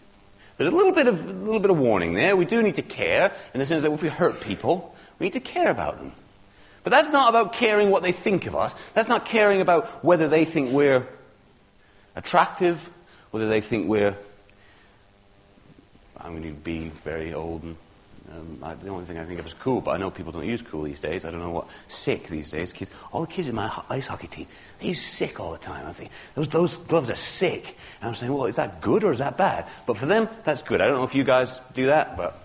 There's 0.58 0.72
a 0.72 0.76
little 0.76 0.92
bit 0.92 1.06
of 1.06 1.24
a 1.24 1.32
little 1.32 1.60
bit 1.60 1.70
of 1.70 1.78
warning 1.78 2.14
there. 2.14 2.36
We 2.36 2.44
do 2.44 2.62
need 2.62 2.74
to 2.76 2.82
care 2.82 3.32
in 3.54 3.60
the 3.60 3.64
sense 3.64 3.84
that 3.84 3.92
if 3.92 4.02
we 4.02 4.08
hurt 4.08 4.40
people, 4.40 4.94
we 5.18 5.26
need 5.26 5.32
to 5.32 5.40
care 5.40 5.70
about 5.70 5.98
them. 5.98 6.12
But 6.82 6.90
that's 6.90 7.08
not 7.08 7.28
about 7.28 7.52
caring 7.52 7.90
what 7.90 8.02
they 8.02 8.12
think 8.12 8.46
of 8.46 8.56
us. 8.56 8.74
That's 8.94 9.08
not 9.08 9.24
caring 9.24 9.60
about 9.60 10.04
whether 10.04 10.28
they 10.28 10.44
think 10.44 10.72
we're 10.72 11.06
attractive, 12.16 12.90
whether 13.30 13.48
they 13.48 13.60
think 13.60 13.88
we're. 13.88 14.16
I'm 16.16 16.32
going 16.32 16.42
to 16.42 16.60
be 16.60 16.88
very 16.88 17.32
old 17.32 17.62
and 17.62 17.76
um, 18.30 18.58
I, 18.62 18.74
the 18.74 18.88
only 18.88 19.06
thing 19.06 19.18
I 19.18 19.24
think 19.24 19.40
of 19.40 19.46
is 19.46 19.54
cool, 19.54 19.80
but 19.80 19.92
I 19.92 19.96
know 19.96 20.10
people 20.10 20.32
don't 20.32 20.46
use 20.46 20.60
cool 20.60 20.82
these 20.82 21.00
days. 21.00 21.24
I 21.24 21.30
don't 21.30 21.40
know 21.40 21.50
what 21.50 21.68
sick 21.88 22.28
these 22.28 22.50
days. 22.50 22.72
Kids, 22.72 22.90
all 23.10 23.22
the 23.22 23.26
kids 23.26 23.48
in 23.48 23.54
my 23.54 23.68
ho- 23.68 23.84
ice 23.88 24.06
hockey 24.06 24.26
team, 24.26 24.46
they 24.80 24.88
use 24.88 25.02
sick 25.02 25.40
all 25.40 25.52
the 25.52 25.58
time. 25.58 25.86
I 25.86 25.92
think 25.92 26.10
those 26.34 26.48
those 26.48 26.76
gloves 26.76 27.08
are 27.08 27.16
sick. 27.16 27.76
And 28.00 28.08
I'm 28.08 28.14
saying, 28.14 28.32
well, 28.32 28.46
is 28.46 28.56
that 28.56 28.80
good 28.80 29.02
or 29.04 29.12
is 29.12 29.18
that 29.18 29.38
bad? 29.38 29.66
But 29.86 29.96
for 29.96 30.06
them, 30.06 30.28
that's 30.44 30.62
good. 30.62 30.80
I 30.80 30.86
don't 30.86 30.98
know 30.98 31.04
if 31.04 31.14
you 31.14 31.24
guys 31.24 31.60
do 31.74 31.86
that, 31.86 32.16
but 32.16 32.38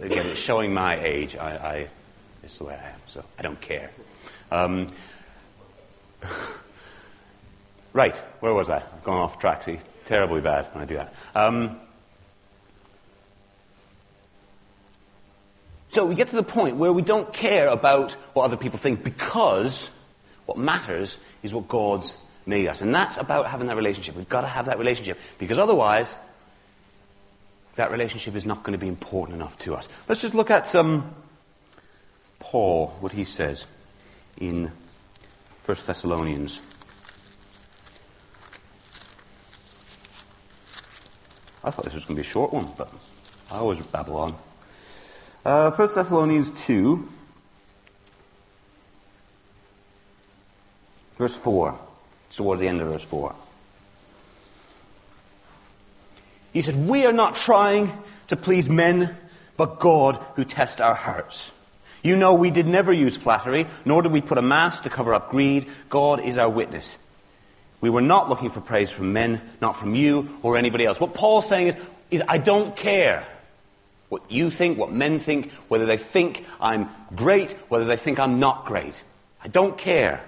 again, 0.00 0.26
it's 0.26 0.40
showing 0.40 0.74
my 0.74 1.00
age. 1.02 1.36
I, 1.36 1.56
I 1.56 1.88
it's 2.42 2.58
the 2.58 2.64
way 2.64 2.74
I 2.74 2.88
am, 2.88 3.00
so 3.08 3.24
I 3.38 3.42
don't 3.42 3.60
care. 3.60 3.90
Um, 4.50 4.88
right, 7.92 8.16
where 8.40 8.52
was 8.52 8.68
I? 8.68 8.76
I've 8.76 9.04
gone 9.04 9.18
off 9.18 9.38
track. 9.38 9.64
See, 9.64 9.78
terribly 10.04 10.40
bad 10.40 10.66
when 10.74 10.82
I 10.82 10.86
do 10.86 10.94
that. 10.96 11.14
Um, 11.34 11.80
So 15.90 16.04
we 16.04 16.14
get 16.14 16.28
to 16.28 16.36
the 16.36 16.42
point 16.42 16.76
where 16.76 16.92
we 16.92 17.02
don't 17.02 17.32
care 17.32 17.68
about 17.68 18.12
what 18.34 18.44
other 18.44 18.56
people 18.56 18.78
think 18.78 19.02
because 19.02 19.88
what 20.46 20.58
matters 20.58 21.16
is 21.42 21.54
what 21.54 21.68
God's 21.68 22.16
made 22.44 22.66
us. 22.66 22.80
And 22.80 22.94
that's 22.94 23.16
about 23.16 23.46
having 23.46 23.68
that 23.68 23.76
relationship. 23.76 24.16
We've 24.16 24.28
got 24.28 24.42
to 24.42 24.48
have 24.48 24.66
that 24.66 24.78
relationship 24.78 25.18
because 25.38 25.58
otherwise, 25.58 26.14
that 27.76 27.90
relationship 27.90 28.34
is 28.34 28.44
not 28.44 28.62
going 28.64 28.72
to 28.72 28.78
be 28.78 28.88
important 28.88 29.36
enough 29.36 29.58
to 29.60 29.74
us. 29.74 29.88
Let's 30.08 30.20
just 30.20 30.34
look 30.34 30.50
at 30.50 30.74
um, 30.74 31.14
Paul, 32.38 32.88
what 33.00 33.12
he 33.12 33.24
says 33.24 33.66
in 34.36 34.70
1 35.64 35.76
Thessalonians. 35.86 36.66
I 41.62 41.70
thought 41.70 41.84
this 41.84 41.94
was 41.94 42.04
going 42.04 42.16
to 42.16 42.22
be 42.22 42.26
a 42.26 42.30
short 42.30 42.52
one, 42.52 42.72
but 42.76 42.92
I 43.50 43.56
always 43.56 43.80
babble 43.80 44.16
on. 44.16 44.34
Uh, 45.44 45.70
1 45.70 45.88
Thessalonians 45.94 46.50
2, 46.66 47.08
verse 51.16 51.34
4. 51.34 51.78
It's 52.26 52.36
towards 52.36 52.60
the 52.60 52.68
end 52.68 52.80
of 52.80 52.88
verse 52.88 53.04
4. 53.04 53.34
He 56.52 56.60
said, 56.60 56.88
We 56.88 57.06
are 57.06 57.12
not 57.12 57.36
trying 57.36 57.92
to 58.28 58.36
please 58.36 58.68
men, 58.68 59.16
but 59.56 59.78
God 59.78 60.16
who 60.34 60.44
tests 60.44 60.80
our 60.80 60.94
hearts. 60.94 61.52
You 62.02 62.16
know 62.16 62.34
we 62.34 62.50
did 62.50 62.66
never 62.66 62.92
use 62.92 63.16
flattery, 63.16 63.66
nor 63.84 64.02
did 64.02 64.12
we 64.12 64.20
put 64.20 64.38
a 64.38 64.42
mask 64.42 64.84
to 64.84 64.90
cover 64.90 65.14
up 65.14 65.30
greed. 65.30 65.68
God 65.88 66.20
is 66.20 66.38
our 66.38 66.50
witness. 66.50 66.96
We 67.80 67.90
were 67.90 68.00
not 68.00 68.28
looking 68.28 68.50
for 68.50 68.60
praise 68.60 68.90
from 68.90 69.12
men, 69.12 69.40
not 69.60 69.76
from 69.76 69.94
you 69.94 70.38
or 70.42 70.56
anybody 70.56 70.84
else. 70.84 70.98
What 70.98 71.14
Paul's 71.14 71.48
saying 71.48 71.68
is, 71.68 71.76
is 72.10 72.22
I 72.26 72.38
don't 72.38 72.74
care 72.74 73.26
what 74.08 74.30
you 74.30 74.50
think, 74.50 74.78
what 74.78 74.92
men 74.92 75.20
think, 75.20 75.52
whether 75.68 75.86
they 75.86 75.96
think 75.96 76.44
I'm 76.60 76.88
great, 77.14 77.52
whether 77.68 77.84
they 77.84 77.96
think 77.96 78.18
I'm 78.18 78.40
not 78.40 78.64
great. 78.64 78.94
I 79.42 79.48
don't 79.48 79.76
care. 79.76 80.24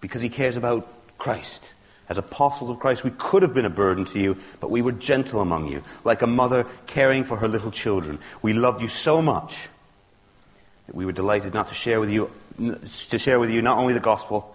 Because 0.00 0.20
he 0.20 0.28
cares 0.28 0.56
about 0.56 0.88
Christ. 1.18 1.70
As 2.08 2.18
apostles 2.18 2.70
of 2.70 2.80
Christ, 2.80 3.02
we 3.04 3.12
could 3.16 3.42
have 3.42 3.54
been 3.54 3.64
a 3.64 3.70
burden 3.70 4.04
to 4.06 4.20
you, 4.20 4.36
but 4.60 4.70
we 4.70 4.82
were 4.82 4.92
gentle 4.92 5.40
among 5.40 5.68
you, 5.68 5.82
like 6.04 6.20
a 6.20 6.26
mother 6.26 6.66
caring 6.86 7.24
for 7.24 7.38
her 7.38 7.48
little 7.48 7.70
children. 7.70 8.18
We 8.42 8.52
loved 8.52 8.82
you 8.82 8.88
so 8.88 9.22
much 9.22 9.68
that 10.86 10.94
we 10.94 11.06
were 11.06 11.12
delighted 11.12 11.54
not 11.54 11.68
to 11.68 11.74
share 11.74 12.00
with 12.00 12.10
you, 12.10 12.30
to 13.08 13.18
share 13.18 13.40
with 13.40 13.50
you 13.50 13.62
not 13.62 13.78
only 13.78 13.94
the 13.94 14.00
gospel 14.00 14.54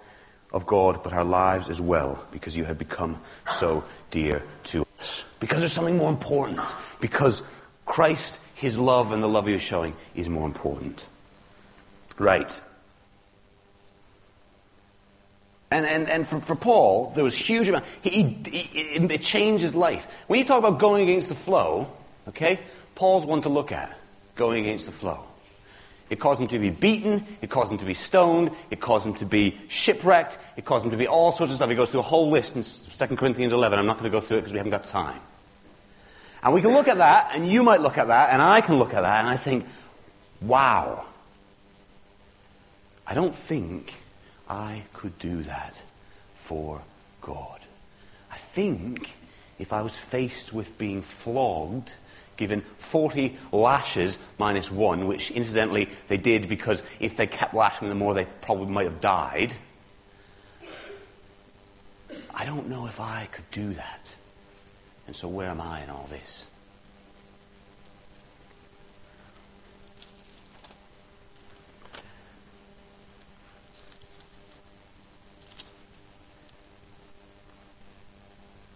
of 0.52 0.68
God, 0.68 1.02
but 1.04 1.14
our 1.14 1.24
lives 1.24 1.70
as 1.70 1.82
well, 1.82 2.24
because 2.32 2.56
you 2.56 2.66
had 2.66 2.78
become 2.78 3.20
so 3.58 3.84
dear 4.12 4.44
to 4.66 4.86
us. 5.00 5.24
Because 5.40 5.60
there's 5.60 5.74
something 5.74 5.98
more 5.98 6.10
important. 6.10 6.60
Because 7.00 7.42
Christ, 7.86 8.38
His 8.56 8.78
love, 8.78 9.12
and 9.12 9.24
the 9.24 9.28
love 9.28 9.48
He 9.48 9.54
was 9.54 9.62
showing 9.62 9.96
is 10.16 10.30
more 10.30 10.46
important. 10.46 11.06
Right. 12.18 12.60
And, 15.72 15.86
and, 15.86 16.10
and 16.10 16.28
for, 16.28 16.40
for 16.40 16.56
Paul, 16.56 17.12
there 17.16 17.24
was 17.24 17.36
huge 17.36 17.68
amount. 17.68 17.86
He, 18.02 18.10
he, 18.10 18.70
it, 18.74 19.12
it 19.12 19.22
changed 19.22 19.62
his 19.62 19.76
life. 19.76 20.06
When 20.28 20.40
you 20.40 20.46
talk 20.46 20.60
about 20.60 20.80
going 20.80 21.08
against 21.08 21.30
the 21.30 21.36
flow, 21.36 21.88
okay, 22.28 22.60
Paul's 22.96 23.26
one 23.26 23.42
to 23.44 23.50
look 23.50 23.72
at. 23.72 23.96
Going 24.36 24.66
against 24.66 24.86
the 24.86 24.92
flow. 24.92 25.24
It 26.10 26.20
caused 26.20 26.42
him 26.42 26.48
to 26.48 26.58
be 26.58 26.72
beaten. 26.72 27.26
It 27.42 27.52
caused 27.52 27.72
him 27.72 27.78
to 27.78 27.86
be 27.86 27.94
stoned. 27.94 28.52
It 28.72 28.82
caused 28.82 29.06
him 29.06 29.14
to 29.16 29.26
be 29.26 29.60
shipwrecked. 29.68 30.40
It 30.58 30.66
caused 30.66 30.86
him 30.86 30.92
to 30.92 30.98
be 30.98 31.08
all 31.08 31.34
sorts 31.34 31.52
of 31.52 31.58
stuff. 31.58 31.70
He 31.70 31.76
goes 31.76 31.92
through 31.92 32.00
a 32.00 32.04
whole 32.04 32.32
list 32.32 32.56
in 32.56 32.64
2 32.64 33.16
Corinthians 33.16 33.54
11. 33.54 33.78
I'm 33.78 33.86
not 33.86 34.00
going 34.00 34.12
to 34.12 34.18
go 34.18 34.22
through 34.26 34.38
it 34.38 34.42
because 34.42 34.54
we 34.54 34.58
haven't 34.58 34.72
got 34.72 34.86
time. 34.86 35.20
And 36.42 36.54
we 36.54 36.62
can 36.62 36.72
look 36.72 36.88
at 36.88 36.98
that, 36.98 37.32
and 37.34 37.50
you 37.50 37.64
might 37.64 37.82
look 37.82 37.98
at 37.98 38.08
that, 38.08 38.32
and 38.32 38.42
I 38.42 38.62
can 38.62 38.78
look 38.80 38.94
at 38.94 39.02
that, 39.02 39.20
and 39.20 39.28
I 39.28 39.38
think, 39.38 39.66
wow. 40.42 41.06
I 43.06 43.14
don't 43.14 43.36
think 43.36 43.96
I 44.48 44.84
could 44.94 45.18
do 45.20 45.44
that 45.44 45.82
for 46.36 46.82
God. 47.22 47.60
I 48.32 48.38
think 48.54 49.12
if 49.58 49.74
I 49.74 49.82
was 49.82 49.96
faced 49.96 50.54
with 50.54 50.78
being 50.78 51.02
flogged, 51.02 51.94
given 52.38 52.64
40 52.80 53.38
lashes 53.52 54.18
minus 54.38 54.72
one, 54.72 55.08
which 55.08 55.30
incidentally 55.32 55.90
they 56.08 56.18
did 56.18 56.48
because 56.48 56.82
if 57.00 57.18
they 57.18 57.28
kept 57.28 57.54
lashing 57.54 57.90
them 57.90 57.98
more, 57.98 58.14
they 58.14 58.26
probably 58.42 58.72
might 58.72 58.86
have 58.86 59.02
died. 59.02 59.56
I 62.34 62.46
don't 62.46 62.70
know 62.70 62.88
if 62.88 63.02
I 63.02 63.28
could 63.30 63.52
do 63.52 63.74
that. 63.74 64.14
And 65.10 65.16
so, 65.16 65.28
where 65.28 65.50
am 65.50 65.60
I 65.60 65.82
in 65.82 65.90
all 65.90 66.08
this? 66.08 66.46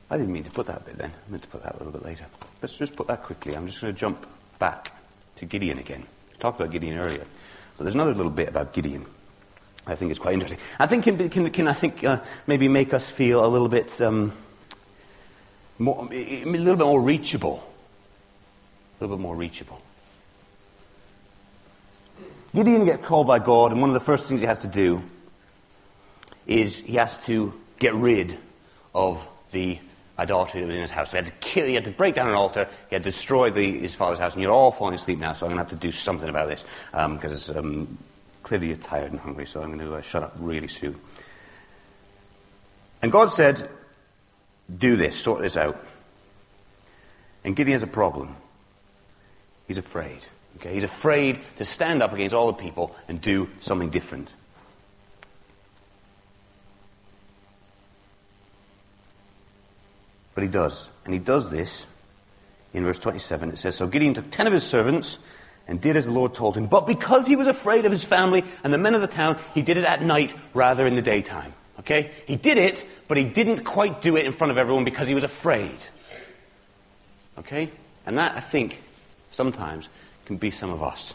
I 0.09 0.17
didn't 0.17 0.33
mean 0.33 0.43
to 0.43 0.49
put 0.49 0.65
that 0.65 0.83
bit 0.87 0.97
then. 0.97 1.11
I 1.11 1.29
meant 1.31 1.43
to 1.43 1.49
put 1.49 1.61
that 1.61 1.75
a 1.75 1.77
little 1.77 1.93
bit 1.93 2.03
later. 2.03 2.25
Let's 2.63 2.79
just 2.79 2.95
put 2.95 3.05
that 3.05 3.21
quickly. 3.21 3.55
I'm 3.55 3.67
just 3.67 3.79
going 3.79 3.93
to 3.93 3.99
jump 3.99 4.25
back 4.57 4.91
to 5.35 5.45
Gideon 5.45 5.77
again. 5.77 6.03
Talked 6.39 6.59
about 6.59 6.71
Gideon 6.71 6.97
earlier. 6.97 7.25
But 7.77 7.83
there's 7.83 7.93
another 7.93 8.15
little 8.15 8.31
bit 8.31 8.49
about 8.49 8.73
Gideon. 8.73 9.05
I 9.85 9.93
think 9.93 10.09
it's 10.09 10.19
quite 10.19 10.33
interesting. 10.33 10.59
I 10.79 10.87
think 10.87 11.03
can, 11.03 11.29
can, 11.29 11.51
can 11.51 11.67
I 11.67 11.73
think 11.73 12.03
uh, 12.03 12.21
maybe 12.47 12.67
make 12.69 12.91
us 12.91 13.07
feel 13.07 13.45
a 13.45 13.49
little 13.49 13.69
bit 13.69 14.01
um, 14.01 14.33
more, 15.83 16.07
a 16.11 16.45
little 16.45 16.75
bit 16.75 16.85
more 16.85 17.01
reachable. 17.01 17.63
A 18.99 19.03
little 19.03 19.17
bit 19.17 19.21
more 19.21 19.35
reachable. 19.35 19.81
Gideon 22.55 22.85
gets 22.85 23.05
called 23.05 23.27
by 23.27 23.39
God, 23.39 23.71
and 23.71 23.81
one 23.81 23.89
of 23.89 23.95
the 23.95 23.99
first 23.99 24.25
things 24.25 24.39
he 24.39 24.45
has 24.45 24.59
to 24.59 24.67
do 24.67 25.01
is 26.45 26.79
he 26.79 26.95
has 26.95 27.17
to 27.25 27.53
get 27.79 27.95
rid 27.95 28.37
of 28.93 29.27
the 29.51 29.79
idolatry 30.19 30.61
that 30.61 30.67
was 30.67 30.75
in 30.75 30.81
his 30.81 30.91
house. 30.91 31.09
So 31.09 31.17
he 31.17 31.23
had 31.23 31.25
to 31.25 31.31
kill, 31.39 31.65
he 31.65 31.73
had 31.73 31.85
to 31.85 31.91
break 31.91 32.13
down 32.13 32.29
an 32.29 32.35
altar, 32.35 32.67
he 32.89 32.95
had 32.95 33.03
to 33.03 33.09
destroy 33.09 33.49
the, 33.49 33.79
his 33.79 33.95
father's 33.95 34.19
house, 34.19 34.33
and 34.33 34.43
you're 34.43 34.51
all 34.51 34.71
falling 34.71 34.93
asleep 34.93 35.17
now, 35.17 35.33
so 35.33 35.45
I'm 35.45 35.53
going 35.53 35.65
to 35.65 35.69
have 35.69 35.79
to 35.79 35.87
do 35.87 35.91
something 35.91 36.29
about 36.29 36.47
this, 36.47 36.63
because 36.91 37.49
um, 37.49 37.57
um, 37.57 37.97
clearly 38.43 38.67
you're 38.67 38.77
tired 38.77 39.11
and 39.11 39.19
hungry, 39.19 39.47
so 39.47 39.61
I'm 39.61 39.75
going 39.75 39.89
to 39.89 39.95
uh, 39.95 40.01
shut 40.01 40.21
up 40.21 40.35
really 40.37 40.67
soon. 40.67 40.99
And 43.01 43.11
God 43.11 43.31
said, 43.31 43.67
do 44.77 44.95
this, 44.95 45.15
sort 45.15 45.41
this 45.41 45.57
out. 45.57 45.83
And 47.43 47.55
Gideon 47.55 47.75
has 47.75 47.83
a 47.83 47.87
problem. 47.87 48.35
He's 49.67 49.77
afraid. 49.77 50.19
Okay? 50.57 50.73
He's 50.73 50.83
afraid 50.83 51.39
to 51.57 51.65
stand 51.65 52.01
up 52.01 52.13
against 52.13 52.33
all 52.33 52.47
the 52.47 52.53
people 52.53 52.95
and 53.07 53.21
do 53.21 53.49
something 53.61 53.89
different. 53.89 54.31
But 60.35 60.43
he 60.43 60.49
does. 60.49 60.87
And 61.05 61.13
he 61.13 61.19
does 61.19 61.51
this 61.51 61.85
in 62.73 62.83
verse 62.83 62.99
27. 62.99 63.51
It 63.51 63.59
says, 63.59 63.75
So 63.75 63.87
Gideon 63.87 64.13
took 64.13 64.31
ten 64.31 64.47
of 64.47 64.53
his 64.53 64.63
servants 64.63 65.17
and 65.67 65.79
did 65.79 65.95
as 65.95 66.05
the 66.05 66.11
Lord 66.11 66.33
told 66.33 66.57
him. 66.57 66.67
But 66.67 66.87
because 66.87 67.27
he 67.27 67.35
was 67.35 67.47
afraid 67.47 67.85
of 67.85 67.91
his 67.91 68.03
family 68.03 68.43
and 68.63 68.73
the 68.73 68.77
men 68.77 68.95
of 68.95 69.01
the 69.01 69.07
town, 69.07 69.39
he 69.53 69.61
did 69.61 69.77
it 69.77 69.85
at 69.85 70.01
night 70.01 70.33
rather 70.53 70.87
in 70.87 70.95
the 70.95 71.01
daytime. 71.01 71.53
Okay? 71.83 72.11
He 72.25 72.35
did 72.35 72.57
it, 72.57 72.85
but 73.07 73.17
he 73.17 73.25
didn't 73.25 73.63
quite 73.63 74.01
do 74.01 74.15
it 74.15 74.25
in 74.25 74.33
front 74.33 74.51
of 74.51 74.57
everyone 74.57 74.83
because 74.83 75.07
he 75.07 75.13
was 75.13 75.23
afraid. 75.23 75.77
Okay? 77.37 77.69
And 78.05 78.17
that, 78.17 78.35
I 78.35 78.39
think, 78.39 78.81
sometimes 79.31 79.87
can 80.25 80.37
be 80.37 80.51
some 80.51 80.71
of 80.71 80.81
us. 80.81 81.13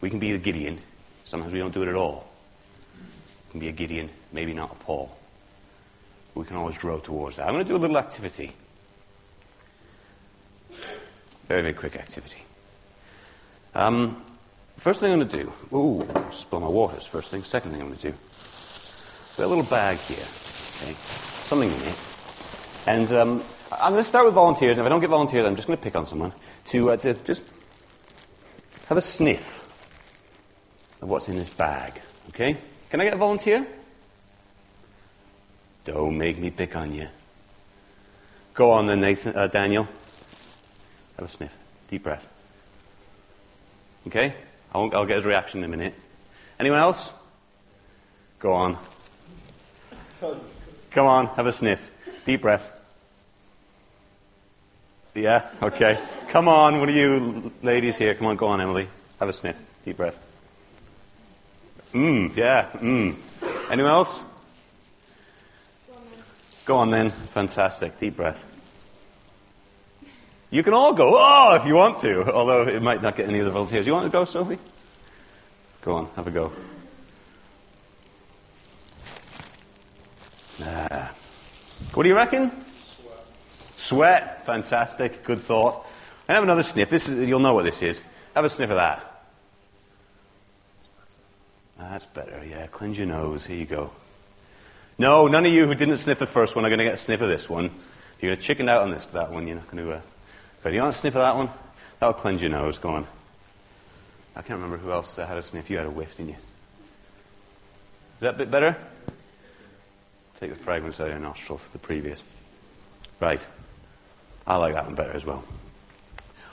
We 0.00 0.10
can 0.10 0.18
be 0.18 0.32
the 0.32 0.38
Gideon. 0.38 0.80
Sometimes 1.24 1.52
we 1.52 1.60
don't 1.60 1.72
do 1.72 1.82
it 1.82 1.88
at 1.88 1.94
all. 1.94 2.28
We 3.46 3.52
can 3.52 3.60
be 3.60 3.68
a 3.68 3.72
Gideon, 3.72 4.10
maybe 4.32 4.52
not 4.52 4.72
a 4.72 4.84
Paul. 4.84 5.16
We 6.34 6.44
can 6.44 6.56
always 6.56 6.76
grow 6.76 6.98
towards 6.98 7.36
that. 7.36 7.46
I'm 7.46 7.54
going 7.54 7.64
to 7.64 7.68
do 7.68 7.76
a 7.76 7.78
little 7.78 7.96
activity. 7.96 8.52
Very, 11.46 11.62
very 11.62 11.74
quick 11.74 11.94
activity. 11.94 12.42
Um, 13.74 14.24
First 14.78 15.00
thing 15.00 15.12
I'm 15.12 15.18
going 15.18 15.28
to 15.28 15.44
do, 15.44 15.52
ooh, 15.76 16.06
spill 16.30 16.60
my 16.60 16.68
waters. 16.68 17.06
First 17.06 17.30
thing. 17.30 17.42
Second 17.42 17.70
thing 17.70 17.80
I'm 17.80 17.88
going 17.88 17.98
to 17.98 18.10
do, 18.10 18.16
got 19.36 19.46
a 19.46 19.48
little 19.48 19.64
bag 19.64 19.98
here, 19.98 20.16
okay, 20.18 20.94
something 21.46 21.70
in 21.70 21.80
it, 21.82 21.96
and 22.86 23.12
um, 23.12 23.42
I'm 23.72 23.92
going 23.92 24.02
to 24.02 24.08
start 24.08 24.24
with 24.24 24.34
volunteers. 24.34 24.78
If 24.78 24.84
I 24.84 24.88
don't 24.88 25.00
get 25.00 25.10
volunteers, 25.10 25.44
I'm 25.46 25.56
just 25.56 25.66
going 25.66 25.78
to 25.78 25.82
pick 25.82 25.96
on 25.96 26.06
someone 26.06 26.32
to, 26.66 26.90
uh, 26.90 26.96
to 26.98 27.14
just 27.14 27.42
have 28.88 28.98
a 28.98 29.00
sniff 29.00 29.62
of 31.00 31.08
what's 31.08 31.28
in 31.28 31.36
this 31.36 31.50
bag. 31.50 32.00
Okay? 32.28 32.56
Can 32.90 33.00
I 33.00 33.04
get 33.04 33.14
a 33.14 33.16
volunteer? 33.16 33.66
Don't 35.84 36.16
make 36.16 36.38
me 36.38 36.50
pick 36.50 36.76
on 36.76 36.94
you. 36.94 37.08
Go 38.54 38.70
on 38.70 38.86
then, 38.86 39.00
Nathan, 39.00 39.36
uh, 39.36 39.48
Daniel. 39.48 39.88
Have 41.18 41.26
a 41.26 41.28
sniff. 41.28 41.54
Deep 41.90 42.02
breath. 42.04 42.26
Okay? 44.06 44.34
I'll, 44.72 44.90
I'll 44.94 45.06
get 45.06 45.16
his 45.16 45.24
reaction 45.24 45.64
in 45.64 45.72
a 45.72 45.76
minute. 45.76 45.94
Anyone 46.60 46.78
else? 46.78 47.12
Go 48.38 48.52
on. 48.52 48.78
Come 50.90 51.06
on, 51.06 51.26
have 51.28 51.46
a 51.46 51.52
sniff. 51.52 51.90
Deep 52.24 52.42
breath. 52.42 52.70
Yeah, 55.14 55.48
okay. 55.62 56.02
Come 56.30 56.48
on, 56.48 56.80
one 56.80 56.88
of 56.88 56.94
you 56.94 57.52
ladies 57.62 57.96
here. 57.96 58.14
Come 58.14 58.26
on, 58.26 58.36
go 58.36 58.46
on, 58.48 58.60
Emily. 58.60 58.88
Have 59.20 59.28
a 59.28 59.32
sniff. 59.32 59.56
Deep 59.84 59.96
breath. 59.96 60.18
Mmm, 61.92 62.34
yeah, 62.36 62.70
mmm. 62.74 63.16
Anyone 63.70 63.92
else? 63.92 64.22
Go 66.64 66.78
on 66.78 66.90
then. 66.90 67.10
Fantastic. 67.10 67.98
Deep 67.98 68.16
breath. 68.16 68.46
You 70.50 70.62
can 70.62 70.72
all 70.72 70.92
go, 70.92 71.16
oh, 71.16 71.58
if 71.60 71.66
you 71.66 71.74
want 71.74 71.98
to, 72.02 72.32
although 72.32 72.62
it 72.62 72.80
might 72.80 73.02
not 73.02 73.16
get 73.16 73.28
any 73.28 73.40
of 73.40 73.44
the 73.44 73.50
volunteers. 73.50 73.86
You 73.86 73.92
want 73.92 74.06
to 74.06 74.10
go, 74.10 74.24
Sophie? 74.24 74.58
Go 75.82 75.94
on, 75.94 76.08
have 76.16 76.26
a 76.26 76.30
go. 76.30 76.52
What 81.94 82.02
do 82.02 82.08
you 82.08 82.16
reckon? 82.16 82.50
Sweat. 82.50 83.26
Sweat. 83.76 84.46
Fantastic. 84.46 85.24
Good 85.24 85.40
thought. 85.40 85.86
And 86.26 86.34
have 86.34 86.44
another 86.44 86.62
sniff. 86.62 86.90
This 86.90 87.08
is, 87.08 87.28
you'll 87.28 87.40
know 87.40 87.54
what 87.54 87.64
this 87.64 87.80
is. 87.82 88.00
Have 88.34 88.44
a 88.44 88.50
sniff 88.50 88.70
of 88.70 88.76
that. 88.76 89.10
That's 91.78 92.06
better. 92.06 92.44
Yeah, 92.44 92.66
cleanse 92.66 92.98
your 92.98 93.06
nose. 93.06 93.44
Here 93.44 93.56
you 93.56 93.66
go. 93.66 93.90
No, 94.98 95.26
none 95.26 95.44
of 95.44 95.52
you 95.52 95.66
who 95.66 95.74
didn't 95.74 95.98
sniff 95.98 96.18
the 96.18 96.26
first 96.26 96.56
one 96.56 96.64
are 96.64 96.68
going 96.68 96.78
to 96.78 96.84
get 96.84 96.94
a 96.94 96.98
sniff 96.98 97.20
of 97.20 97.28
this 97.28 97.48
one. 97.48 97.66
If 97.66 98.22
you're 98.22 98.36
chickened 98.36 98.70
out 98.70 98.82
on 98.82 98.90
this, 98.90 99.06
that 99.06 99.32
one, 99.32 99.46
you're 99.46 99.56
not 99.56 99.70
going 99.70 99.84
to. 99.84 99.92
Uh, 99.92 100.00
but 100.62 100.72
you 100.72 100.80
want 100.80 100.94
a 100.94 100.98
sniff 100.98 101.14
of 101.14 101.20
that 101.20 101.36
one? 101.36 101.50
That'll 102.00 102.14
cleanse 102.14 102.40
your 102.42 102.50
nose. 102.50 102.78
Go 102.78 102.90
on. 102.90 103.06
I 104.34 104.42
can't 104.42 104.60
remember 104.60 104.78
who 104.78 104.90
else 104.90 105.18
uh, 105.18 105.26
had 105.26 105.36
a 105.36 105.42
sniff. 105.42 105.68
You 105.68 105.78
had 105.78 105.86
a 105.86 105.90
whiff, 105.90 106.16
didn't 106.16 106.30
you? 106.30 106.36
Is 106.36 108.20
that 108.20 108.34
a 108.34 108.38
bit 108.38 108.50
better? 108.50 108.76
Take 110.44 110.58
the 110.58 110.62
fragrance 110.62 111.00
out 111.00 111.06
of 111.06 111.12
your 111.14 111.20
nostril 111.20 111.56
for 111.56 111.72
the 111.72 111.78
previous. 111.78 112.22
Right. 113.18 113.40
I 114.46 114.56
like 114.56 114.74
that 114.74 114.84
one 114.84 114.94
better 114.94 115.12
as 115.12 115.24
well. 115.24 115.42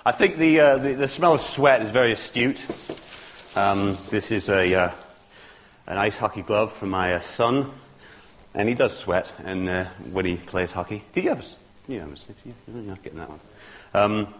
I 0.05 0.13
think 0.13 0.37
the, 0.37 0.61
uh, 0.61 0.77
the, 0.77 0.93
the, 0.93 1.07
smell 1.09 1.33
of 1.33 1.41
sweat 1.41 1.81
is 1.81 1.89
very 1.89 2.13
astute. 2.13 2.65
Um, 3.53 3.97
this 4.09 4.31
is 4.31 4.47
a, 4.47 4.73
uh, 4.73 4.91
an 5.87 5.97
ice 5.97 6.17
hockey 6.17 6.41
glove 6.41 6.71
for 6.71 6.85
my 6.85 7.15
uh, 7.15 7.19
son, 7.19 7.69
and 8.53 8.69
he 8.69 8.75
does 8.75 8.97
sweat 8.97 9.33
and, 9.43 9.67
uh, 9.67 9.85
when 10.09 10.23
he 10.23 10.37
plays 10.37 10.71
hockey. 10.71 11.03
Did 11.13 11.25
you 11.25 11.31
have 11.31 11.41
a, 11.41 11.91
you 11.91 11.99
a 11.99 12.15
sniff? 12.15 12.37
You're 12.45 12.83
not 12.83 13.03
getting 13.03 13.19
that 13.19 13.29
one. 13.29 13.39
Um, 13.93 14.33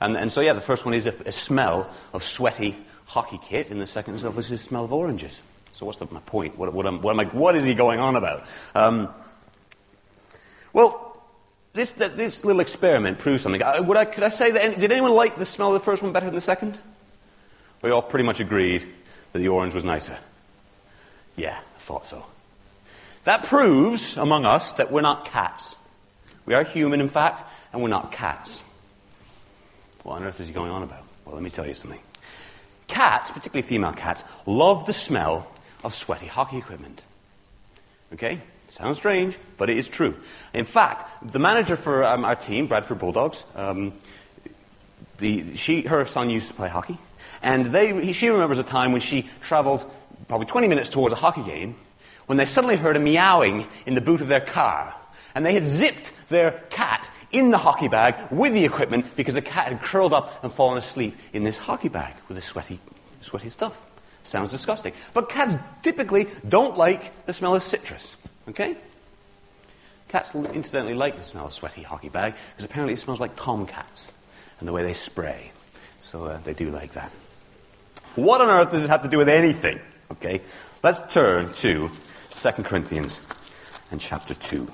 and, 0.00 0.16
and, 0.16 0.30
so, 0.30 0.40
yeah, 0.40 0.52
the 0.52 0.60
first 0.60 0.84
one 0.84 0.94
is 0.94 1.06
a, 1.06 1.14
a, 1.26 1.32
smell 1.32 1.92
of 2.12 2.22
sweaty 2.22 2.76
hockey 3.06 3.40
kit, 3.42 3.70
and 3.70 3.80
the 3.80 3.88
second 3.88 4.14
is 4.14 4.24
obviously 4.24 4.54
the 4.54 4.62
smell 4.62 4.84
of 4.84 4.92
oranges. 4.92 5.36
So, 5.78 5.86
what's 5.86 5.98
the, 5.98 6.08
my 6.10 6.18
point? 6.18 6.58
What, 6.58 6.74
what, 6.74 6.86
am, 6.86 7.02
what, 7.02 7.12
am 7.12 7.20
I, 7.20 7.24
what 7.26 7.54
is 7.54 7.64
he 7.64 7.72
going 7.72 8.00
on 8.00 8.16
about? 8.16 8.44
Um, 8.74 9.08
well, 10.72 11.22
this, 11.72 11.92
this 11.92 12.44
little 12.44 12.60
experiment 12.60 13.20
proves 13.20 13.44
something. 13.44 13.62
Uh, 13.62 13.80
would 13.82 13.96
I, 13.96 14.04
could 14.04 14.24
I 14.24 14.28
say 14.28 14.50
that, 14.50 14.60
any, 14.60 14.74
did 14.74 14.90
anyone 14.90 15.12
like 15.12 15.36
the 15.36 15.44
smell 15.44 15.68
of 15.68 15.74
the 15.74 15.84
first 15.84 16.02
one 16.02 16.10
better 16.10 16.26
than 16.26 16.34
the 16.34 16.40
second? 16.40 16.80
We 17.80 17.92
all 17.92 18.02
pretty 18.02 18.24
much 18.24 18.40
agreed 18.40 18.88
that 19.32 19.38
the 19.38 19.46
orange 19.46 19.72
was 19.72 19.84
nicer. 19.84 20.18
Yeah, 21.36 21.56
I 21.56 21.80
thought 21.82 22.06
so. 22.06 22.26
That 23.22 23.44
proves 23.44 24.16
among 24.16 24.46
us 24.46 24.72
that 24.72 24.90
we're 24.90 25.02
not 25.02 25.26
cats. 25.26 25.76
We 26.44 26.54
are 26.54 26.64
human, 26.64 27.00
in 27.00 27.08
fact, 27.08 27.48
and 27.72 27.80
we're 27.82 27.88
not 27.88 28.10
cats. 28.10 28.62
What 30.02 30.14
on 30.14 30.24
earth 30.24 30.40
is 30.40 30.48
he 30.48 30.52
going 30.52 30.72
on 30.72 30.82
about? 30.82 31.04
Well, 31.24 31.36
let 31.36 31.44
me 31.44 31.50
tell 31.50 31.68
you 31.68 31.74
something. 31.74 32.00
Cats, 32.88 33.30
particularly 33.30 33.62
female 33.62 33.92
cats, 33.92 34.24
love 34.44 34.84
the 34.84 34.92
smell 34.92 35.46
of 35.84 35.94
sweaty 35.94 36.26
hockey 36.26 36.58
equipment. 36.58 37.02
Okay? 38.12 38.40
Sounds 38.70 38.98
strange, 38.98 39.38
but 39.56 39.70
it 39.70 39.78
is 39.78 39.88
true. 39.88 40.14
In 40.52 40.64
fact, 40.64 41.32
the 41.32 41.38
manager 41.38 41.76
for 41.76 42.04
um, 42.04 42.24
our 42.24 42.36
team, 42.36 42.66
Bradford 42.66 42.98
Bulldogs, 42.98 43.42
um, 43.54 43.92
the, 45.18 45.56
she, 45.56 45.82
her 45.82 46.04
son 46.06 46.30
used 46.30 46.48
to 46.48 46.54
play 46.54 46.68
hockey, 46.68 46.98
and 47.42 47.66
they, 47.66 48.04
he, 48.04 48.12
she 48.12 48.28
remembers 48.28 48.58
a 48.58 48.62
time 48.62 48.92
when 48.92 49.00
she 49.00 49.28
travelled 49.40 49.90
probably 50.28 50.46
20 50.46 50.68
minutes 50.68 50.90
towards 50.90 51.12
a 51.12 51.16
hockey 51.16 51.42
game 51.42 51.76
when 52.26 52.36
they 52.36 52.44
suddenly 52.44 52.76
heard 52.76 52.96
a 52.96 53.00
meowing 53.00 53.66
in 53.86 53.94
the 53.94 54.00
boot 54.02 54.20
of 54.20 54.28
their 54.28 54.40
car, 54.40 54.94
and 55.34 55.46
they 55.46 55.54
had 55.54 55.66
zipped 55.66 56.12
their 56.28 56.62
cat 56.68 57.08
in 57.32 57.50
the 57.50 57.58
hockey 57.58 57.88
bag 57.88 58.14
with 58.30 58.52
the 58.52 58.64
equipment 58.64 59.06
because 59.16 59.34
the 59.34 59.42
cat 59.42 59.68
had 59.68 59.82
curled 59.82 60.12
up 60.12 60.44
and 60.44 60.52
fallen 60.52 60.76
asleep 60.76 61.16
in 61.32 61.44
this 61.44 61.56
hockey 61.56 61.88
bag 61.88 62.14
with 62.28 62.36
the 62.36 62.42
sweaty, 62.42 62.78
sweaty 63.22 63.48
stuff. 63.48 63.76
Sounds 64.28 64.50
disgusting. 64.50 64.92
But 65.14 65.30
cats 65.30 65.54
typically 65.82 66.28
don't 66.46 66.76
like 66.76 67.24
the 67.24 67.32
smell 67.32 67.54
of 67.54 67.62
citrus. 67.62 68.14
Okay? 68.46 68.76
Cats 70.08 70.34
incidentally 70.34 70.92
like 70.92 71.16
the 71.16 71.22
smell 71.22 71.46
of 71.46 71.54
sweaty 71.54 71.82
hockey 71.82 72.10
bag 72.10 72.34
because 72.50 72.66
apparently 72.66 72.92
it 72.92 73.00
smells 73.00 73.20
like 73.20 73.36
tomcats 73.36 74.12
and 74.58 74.68
the 74.68 74.72
way 74.72 74.82
they 74.82 74.92
spray. 74.92 75.50
So 76.00 76.26
uh, 76.26 76.40
they 76.44 76.52
do 76.52 76.70
like 76.70 76.92
that. 76.92 77.10
What 78.16 78.42
on 78.42 78.50
earth 78.50 78.70
does 78.70 78.82
this 78.82 78.90
have 78.90 79.02
to 79.02 79.08
do 79.08 79.16
with 79.16 79.30
anything? 79.30 79.80
Okay? 80.12 80.42
Let's 80.82 81.12
turn 81.12 81.50
to 81.54 81.90
2 82.30 82.50
Corinthians 82.64 83.20
and 83.90 83.98
chapter 83.98 84.34
2. 84.34 84.70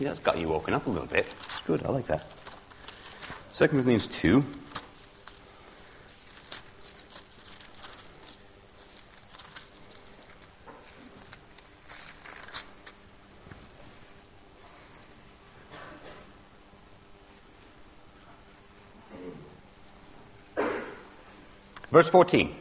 Yeah, 0.00 0.08
that's 0.08 0.18
got 0.18 0.38
you 0.38 0.48
woken 0.48 0.74
up 0.74 0.86
a 0.88 0.90
little 0.90 1.06
bit. 1.06 1.32
It's 1.44 1.60
good. 1.60 1.84
I 1.84 1.90
like 1.90 2.08
that. 2.08 2.26
2 3.54 3.68
Corinthians 3.68 4.08
2. 4.08 4.44
Verse 21.90 22.08
14. 22.08 22.54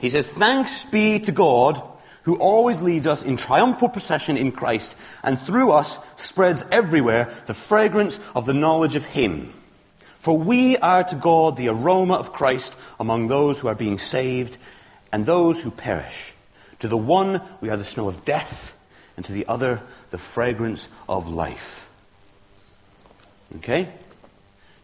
He 0.00 0.08
says, 0.08 0.26
Thanks 0.26 0.84
be 0.84 1.18
to 1.20 1.32
God 1.32 1.82
who 2.24 2.36
always 2.36 2.82
leads 2.82 3.06
us 3.06 3.22
in 3.22 3.36
triumphal 3.36 3.88
procession 3.88 4.36
in 4.36 4.52
Christ, 4.52 4.94
and 5.22 5.40
through 5.40 5.72
us 5.72 5.98
spreads 6.16 6.64
everywhere 6.70 7.32
the 7.46 7.54
fragrance 7.54 8.18
of 8.34 8.46
the 8.46 8.54
knowledge 8.54 8.96
of 8.96 9.06
Him. 9.06 9.52
For 10.18 10.36
we 10.36 10.76
are 10.76 11.02
to 11.02 11.16
God 11.16 11.56
the 11.56 11.68
aroma 11.68 12.14
of 12.14 12.32
Christ 12.32 12.76
among 12.98 13.28
those 13.28 13.58
who 13.58 13.68
are 13.68 13.74
being 13.74 13.98
saved 13.98 14.58
and 15.10 15.24
those 15.24 15.60
who 15.60 15.70
perish. 15.70 16.34
To 16.80 16.88
the 16.88 16.96
one 16.96 17.40
we 17.60 17.70
are 17.70 17.76
the 17.76 17.84
smell 17.84 18.08
of 18.08 18.24
death, 18.24 18.74
and 19.16 19.24
to 19.26 19.32
the 19.32 19.46
other 19.48 19.80
the 20.10 20.18
fragrance 20.18 20.88
of 21.08 21.28
life. 21.28 21.86
Okay? 23.56 23.92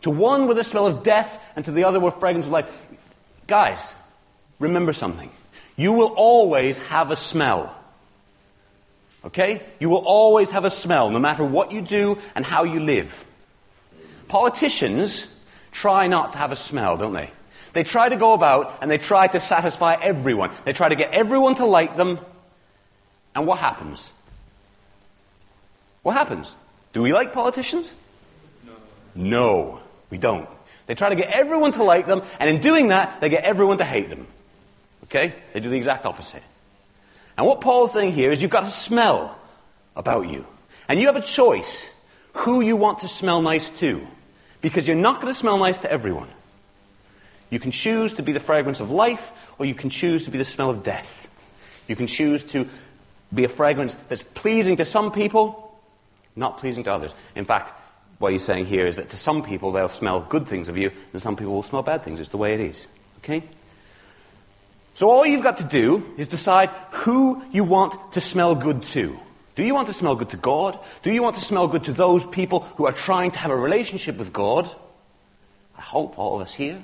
To 0.03 0.11
one 0.11 0.47
with 0.47 0.57
the 0.57 0.65
smell 0.65 0.87
of 0.87 1.03
death, 1.03 1.39
and 1.55 1.65
to 1.67 1.71
the 1.71 1.85
other 1.85 2.01
with 2.01 2.15
fragrance 2.15 2.47
of 2.47 2.53
life. 2.53 2.71
Guys, 3.47 3.93
remember 4.59 4.93
something. 4.93 5.31
You 5.77 5.93
will 5.93 6.09
always 6.09 6.79
have 6.79 7.11
a 7.11 7.17
smell. 7.17 7.75
Okay? 9.25 9.63
You 9.79 9.91
will 9.91 10.05
always 10.05 10.51
have 10.51 10.65
a 10.65 10.71
smell, 10.71 11.11
no 11.11 11.19
matter 11.19 11.45
what 11.45 11.73
you 11.73 11.81
do 11.81 12.19
and 12.35 12.45
how 12.45 12.65
you 12.65 12.81
live. 12.81 13.25
Politicians 14.29 15.27
try 15.73 16.07
not 16.07 16.33
to 16.33 16.39
have 16.39 16.53
a 16.53 16.57
smell, 16.57 16.97
don't 16.97 17.13
they? 17.13 17.31
They 17.73 17.85
try 17.85 18.09
to 18.09 18.17
go 18.17 18.33
about 18.33 18.79
and 18.81 18.91
they 18.91 18.99
try 18.99 19.27
to 19.27 19.39
satisfy 19.39 19.97
everyone. 20.01 20.51
They 20.65 20.73
try 20.73 20.89
to 20.89 20.97
get 20.97 21.13
everyone 21.13 21.57
to 21.57 21.67
like 21.67 21.97
them. 21.97 22.19
And 23.35 23.47
what 23.47 23.59
happens? 23.59 24.11
What 26.03 26.15
happens? 26.15 26.51
Do 26.93 27.03
we 27.03 27.13
like 27.13 27.35
politicians? 27.35 27.93
No. 28.65 28.73
No, 29.15 29.81
we 30.09 30.17
don't. 30.17 30.49
They 30.87 30.95
try 30.95 31.09
to 31.09 31.17
get 31.17 31.31
everyone 31.31 31.73
to 31.73 31.83
like 31.83 32.07
them, 32.07 32.23
and 32.39 32.49
in 32.49 32.61
doing 32.61 32.89
that, 32.89 33.21
they 33.21 33.29
get 33.29 33.45
everyone 33.45 33.79
to 33.79 33.85
hate 33.85 34.09
them. 34.09 34.27
Okay? 35.05 35.35
They 35.53 35.61
do 35.61 35.69
the 35.69 35.77
exact 35.77 36.07
opposite. 36.07 36.43
And 37.37 37.47
what 37.47 37.61
Paul's 37.61 37.93
saying 37.93 38.13
here 38.13 38.31
is 38.31 38.41
you've 38.41 38.51
got 38.51 38.65
a 38.65 38.71
smell 38.71 39.37
about 39.95 40.29
you. 40.29 40.47
And 40.89 41.01
you 41.01 41.07
have 41.07 41.17
a 41.17 41.23
choice 41.23 41.85
who 42.35 42.61
you 42.61 42.77
want 42.77 43.01
to 43.01 43.09
smell 43.09 43.43
nice 43.43 43.71
to. 43.79 44.07
Because 44.61 44.87
you're 44.87 44.97
not 44.97 45.21
going 45.21 45.33
to 45.33 45.39
smell 45.39 45.59
nice 45.59 45.81
to 45.81 45.91
everyone. 45.91 46.29
You 47.51 47.61
can 47.61 47.71
choose 47.71 48.15
to 48.15 48.23
be 48.23 48.33
the 48.33 48.41
fragrance 48.41 48.81
of 48.81 48.91
life, 48.91 49.33
or 49.59 49.67
you 49.67 49.75
can 49.75 49.91
choose 49.91 50.25
to 50.25 50.31
be 50.31 50.39
the 50.39 50.45
smell 50.45 50.71
of 50.71 50.83
death. 50.83 51.29
You 51.87 51.95
can 51.95 52.07
choose 52.07 52.45
to 52.47 52.69
be 53.33 53.45
a 53.45 53.49
fragrance 53.49 53.95
that's 54.09 54.23
pleasing 54.23 54.77
to 54.77 54.85
some 54.85 55.13
people, 55.13 55.79
not 56.35 56.59
pleasing 56.59 56.85
to 56.85 56.93
others. 56.93 57.15
In 57.35 57.45
fact, 57.45 57.73
what 58.19 58.33
he's 58.33 58.45
saying 58.45 58.67
here 58.67 58.87
is 58.87 58.97
that 58.97 59.11
to 59.11 59.17
some 59.17 59.43
people 59.43 59.73
they'll 59.73 59.89
smell 59.89 60.21
good 60.21 60.49
things 60.49 60.69
of 60.69 60.77
you, 60.77 60.91
and 61.13 61.21
some 61.21 61.37
people 61.37 61.55
will 61.55 61.63
smell 61.63 61.83
bad 61.83 62.03
things. 62.03 62.21
It's 62.21 62.31
the 62.31 62.39
way 62.39 62.55
it 62.55 62.61
is. 62.61 62.87
Okay? 63.19 63.43
So 64.95 65.11
all 65.11 65.27
you've 65.27 65.43
got 65.43 65.59
to 65.59 65.65
do 65.65 66.15
is 66.17 66.29
decide 66.29 66.71
who 66.91 67.43
you 67.53 67.65
want 67.65 68.13
to 68.13 68.21
smell 68.21 68.55
good 68.55 68.83
to. 68.85 69.19
Do 69.55 69.63
you 69.63 69.75
want 69.75 69.89
to 69.89 69.95
smell 69.95 70.17
good 70.17 70.31
to 70.31 70.37
God? 70.37 70.79
Do 71.03 71.13
you 71.13 71.23
want 71.23 71.37
to 71.37 71.43
smell 71.43 71.69
good 71.69 71.85
to 71.85 71.93
those 71.93 72.25
people 72.25 72.61
who 72.77 72.87
are 72.87 72.93
trying 72.93 73.31
to 73.33 73.39
have 73.39 73.51
a 73.51 73.57
relationship 73.57 74.17
with 74.17 74.33
God? 74.33 74.71
I 75.77 75.83
hope 75.83 76.19
all 76.19 76.37
of 76.37 76.43
us 76.43 76.55
here. 76.55 76.83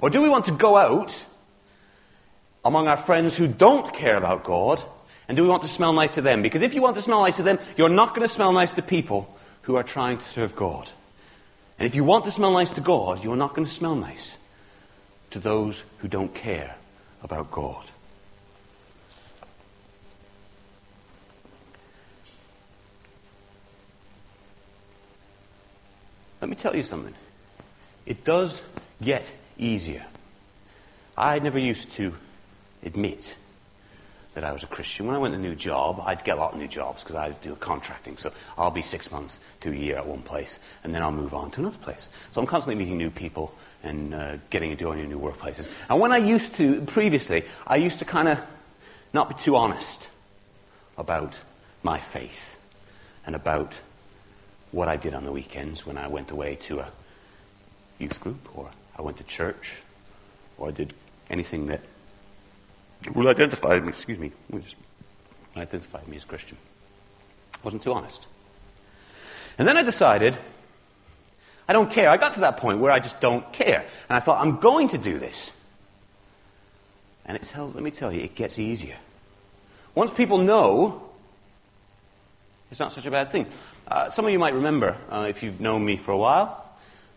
Or 0.00 0.10
do 0.10 0.20
we 0.20 0.28
want 0.28 0.46
to 0.46 0.52
go 0.52 0.76
out 0.76 1.14
among 2.64 2.88
our 2.88 2.96
friends 2.96 3.36
who 3.36 3.46
don't 3.46 3.92
care 3.94 4.16
about 4.16 4.42
God? 4.42 4.82
And 5.28 5.36
do 5.36 5.44
we 5.44 5.48
want 5.48 5.62
to 5.62 5.68
smell 5.68 5.92
nice 5.92 6.14
to 6.14 6.22
them? 6.22 6.42
Because 6.42 6.62
if 6.62 6.74
you 6.74 6.82
want 6.82 6.96
to 6.96 7.02
smell 7.02 7.20
nice 7.20 7.36
to 7.36 7.44
them, 7.44 7.60
you're 7.76 7.88
not 7.88 8.14
going 8.14 8.26
to 8.26 8.32
smell 8.32 8.52
nice 8.52 8.72
to 8.74 8.82
people 8.82 9.32
who 9.62 9.76
are 9.76 9.82
trying 9.82 10.18
to 10.18 10.24
serve 10.24 10.54
God. 10.56 10.88
And 11.78 11.86
if 11.86 11.94
you 11.94 12.04
want 12.04 12.24
to 12.26 12.30
smell 12.30 12.52
nice 12.52 12.72
to 12.74 12.80
God, 12.80 13.24
you're 13.24 13.36
not 13.36 13.54
going 13.54 13.66
to 13.66 13.72
smell 13.72 13.96
nice 13.96 14.32
to 15.30 15.38
those 15.38 15.82
who 15.98 16.08
don't 16.08 16.34
care 16.34 16.76
about 17.22 17.50
God. 17.50 17.84
Let 26.40 26.48
me 26.48 26.56
tell 26.56 26.74
you 26.74 26.82
something. 26.82 27.14
It 28.04 28.24
does 28.24 28.60
get 29.00 29.30
easier. 29.56 30.04
I 31.16 31.38
never 31.38 31.58
used 31.58 31.92
to 31.92 32.14
admit 32.82 33.36
that 34.34 34.44
I 34.44 34.52
was 34.52 34.62
a 34.62 34.66
Christian. 34.66 35.06
When 35.06 35.14
I 35.14 35.18
went 35.18 35.34
to 35.34 35.38
a 35.38 35.42
new 35.42 35.54
job, 35.54 36.02
I'd 36.04 36.24
get 36.24 36.38
a 36.38 36.40
lot 36.40 36.54
of 36.54 36.58
new 36.58 36.68
jobs 36.68 37.02
because 37.02 37.16
I 37.16 37.30
do 37.30 37.54
contracting. 37.56 38.16
So 38.16 38.32
I'll 38.56 38.70
be 38.70 38.82
six 38.82 39.10
months 39.10 39.38
to 39.60 39.70
a 39.70 39.74
year 39.74 39.96
at 39.96 40.06
one 40.06 40.22
place, 40.22 40.58
and 40.82 40.94
then 40.94 41.02
I'll 41.02 41.12
move 41.12 41.34
on 41.34 41.50
to 41.52 41.60
another 41.60 41.78
place. 41.78 42.08
So 42.32 42.40
I'm 42.40 42.46
constantly 42.46 42.82
meeting 42.82 42.98
new 42.98 43.10
people 43.10 43.54
and 43.82 44.14
uh, 44.14 44.36
getting 44.50 44.70
to 44.70 44.76
join 44.76 45.06
new 45.08 45.18
workplaces. 45.18 45.68
And 45.88 46.00
when 46.00 46.12
I 46.12 46.18
used 46.18 46.54
to, 46.56 46.80
previously, 46.82 47.44
I 47.66 47.76
used 47.76 47.98
to 47.98 48.04
kind 48.04 48.28
of 48.28 48.40
not 49.12 49.28
be 49.28 49.34
too 49.34 49.56
honest 49.56 50.08
about 50.96 51.38
my 51.82 51.98
faith 51.98 52.56
and 53.26 53.34
about 53.34 53.74
what 54.70 54.88
I 54.88 54.96
did 54.96 55.14
on 55.14 55.24
the 55.24 55.32
weekends 55.32 55.84
when 55.84 55.98
I 55.98 56.08
went 56.08 56.30
away 56.30 56.54
to 56.62 56.80
a 56.80 56.88
youth 57.98 58.18
group 58.20 58.48
or 58.56 58.70
I 58.96 59.02
went 59.02 59.18
to 59.18 59.24
church 59.24 59.74
or 60.56 60.68
I 60.68 60.70
did 60.70 60.94
anything 61.28 61.66
that 61.66 61.80
would 63.14 63.26
identify 63.26 63.80
me, 63.80 63.88
excuse 63.88 64.18
me, 64.18 64.32
identified 65.56 66.06
me 66.08 66.16
as 66.16 66.24
Christian. 66.24 66.56
Wasn't 67.62 67.82
too 67.82 67.92
honest. 67.92 68.26
And 69.58 69.68
then 69.68 69.76
I 69.76 69.82
decided 69.82 70.36
I 71.68 71.72
don't 71.72 71.90
care. 71.90 72.10
I 72.10 72.16
got 72.16 72.34
to 72.34 72.40
that 72.40 72.56
point 72.56 72.80
where 72.80 72.92
I 72.92 72.98
just 72.98 73.20
don't 73.20 73.52
care. 73.52 73.84
And 74.08 74.16
I 74.16 74.20
thought, 74.20 74.40
I'm 74.40 74.58
going 74.58 74.88
to 74.90 74.98
do 74.98 75.18
this. 75.18 75.50
And 77.24 77.36
it's, 77.36 77.56
let 77.56 77.82
me 77.82 77.90
tell 77.90 78.12
you, 78.12 78.20
it 78.20 78.34
gets 78.34 78.58
easier. 78.58 78.96
Once 79.94 80.12
people 80.12 80.38
know, 80.38 81.08
it's 82.70 82.80
not 82.80 82.92
such 82.92 83.06
a 83.06 83.10
bad 83.10 83.30
thing. 83.30 83.46
Uh, 83.86 84.10
some 84.10 84.24
of 84.24 84.32
you 84.32 84.38
might 84.38 84.54
remember, 84.54 84.96
uh, 85.08 85.26
if 85.28 85.42
you've 85.42 85.60
known 85.60 85.84
me 85.84 85.96
for 85.96 86.10
a 86.12 86.16
while, 86.16 86.68